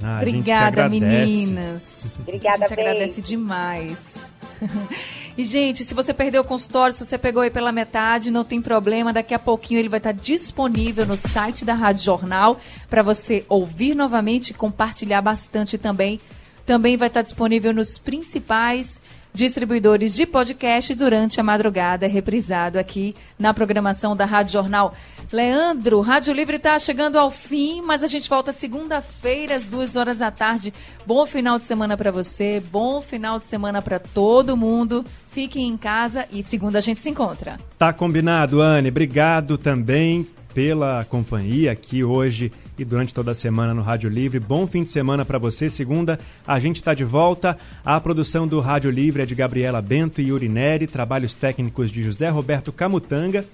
Ah, 0.03 0.17
Obrigada, 0.17 0.89
meninas. 0.89 2.17
Obrigada, 2.27 2.65
A 2.65 2.69
gente 2.69 2.81
agradece 2.81 3.23
demais. 3.23 4.29
E, 5.37 5.45
gente, 5.45 5.85
se 5.85 5.95
você 5.95 6.13
perdeu 6.13 6.43
o 6.43 6.45
consultório, 6.45 6.95
se 6.95 7.05
você 7.05 7.17
pegou 7.17 7.43
aí 7.43 7.51
pela 7.51 7.73
metade, 7.73 8.31
não 8.31 8.45
tem 8.45 8.61
problema. 8.61 9.13
Daqui 9.13 9.33
a 9.33 9.39
pouquinho 9.39 9.81
ele 9.81 9.89
vai 9.89 9.99
estar 9.99 10.13
disponível 10.13 11.07
no 11.07 11.17
site 11.17 11.65
da 11.65 11.73
Rádio 11.73 12.05
Jornal 12.05 12.61
para 12.89 13.03
você 13.03 13.45
ouvir 13.49 13.95
novamente 13.95 14.51
e 14.51 14.55
compartilhar 14.55 15.23
bastante 15.23 15.79
também. 15.79 16.21
Também 16.67 16.97
vai 16.97 17.09
estar 17.09 17.23
disponível 17.23 17.73
nos 17.73 17.97
principais 17.97 19.03
distribuidores 19.33 20.15
de 20.15 20.27
podcast 20.27 20.95
durante 20.95 21.41
a 21.41 21.43
madrugada, 21.43 22.07
reprisado 22.07 22.79
aqui 22.79 23.15
na 23.39 23.55
programação 23.55 24.15
da 24.15 24.25
Rádio 24.25 24.53
Jornal. 24.53 24.95
Leandro, 25.33 26.01
Rádio 26.01 26.35
Livre 26.35 26.57
está 26.57 26.79
chegando 26.79 27.19
ao 27.19 27.31
fim, 27.31 27.81
mas 27.81 28.03
a 28.03 28.07
gente 28.07 28.29
volta 28.29 28.53
segunda-feira 28.53 29.57
às 29.57 29.67
duas 29.67 29.97
horas 29.97 30.19
da 30.19 30.31
tarde. 30.31 30.73
Bom 31.07 31.25
final 31.25 31.59
de 31.59 31.65
semana 31.65 31.97
para 31.97 32.11
você, 32.11 32.63
bom 32.71 33.01
final 33.01 33.39
de 33.39 33.49
semana 33.49 33.81
para 33.81 33.99
todo 33.99 34.57
mundo. 34.57 35.05
Fiquem 35.29 35.69
em 35.69 35.77
casa 35.77 36.27
e 36.31 36.43
segunda 36.43 36.79
a 36.79 36.83
gente 36.83 37.01
se 37.01 37.09
encontra. 37.09 37.57
Tá 37.79 37.93
combinado, 37.93 38.61
Anne. 38.61 38.91
Obrigado 38.91 39.57
também 39.57 40.27
pela 40.53 41.05
companhia 41.07 41.73
aqui 41.73 42.05
hoje 42.05 42.53
e 42.79 42.85
durante 42.85 43.13
toda 43.13 43.33
a 43.33 43.35
semana 43.35 43.75
no 43.75 43.83
Rádio 43.83 44.09
Livre. 44.09 44.41
Bom 44.41 44.67
fim 44.67 44.85
de 44.85 44.91
semana 44.91 45.25
para 45.25 45.39
você. 45.39 45.69
Segunda, 45.69 46.19
a 46.47 46.59
gente 46.59 46.77
está 46.77 46.95
de 46.95 47.05
volta. 47.05 47.57
A 47.85 48.01
produção 48.01 48.47
do 48.47 48.61
Rádio 48.61 48.91
Livre 48.91 49.23
é 49.23 49.27
de 49.27 49.35
Gabriela 49.35 49.83
Bento 49.83 50.21
e 50.21 50.33
Urineri, 50.33 50.87
trabalhos 50.87 51.35
técnicos 51.35 51.91
de 51.91 52.03
José 52.03 52.29
Roberto 52.29 52.73
Camutanga 52.73 53.45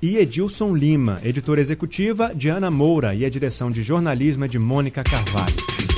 e 0.00 0.16
Edilson 0.16 0.74
Lima, 0.74 1.18
editora 1.24 1.60
executiva 1.60 2.32
de 2.34 2.48
Ana 2.48 2.70
Moura 2.70 3.14
e 3.14 3.24
a 3.24 3.30
direção 3.30 3.70
de 3.70 3.82
jornalismo 3.82 4.44
é 4.44 4.48
de 4.48 4.58
Mônica 4.58 5.02
Carvalho. 5.02 5.97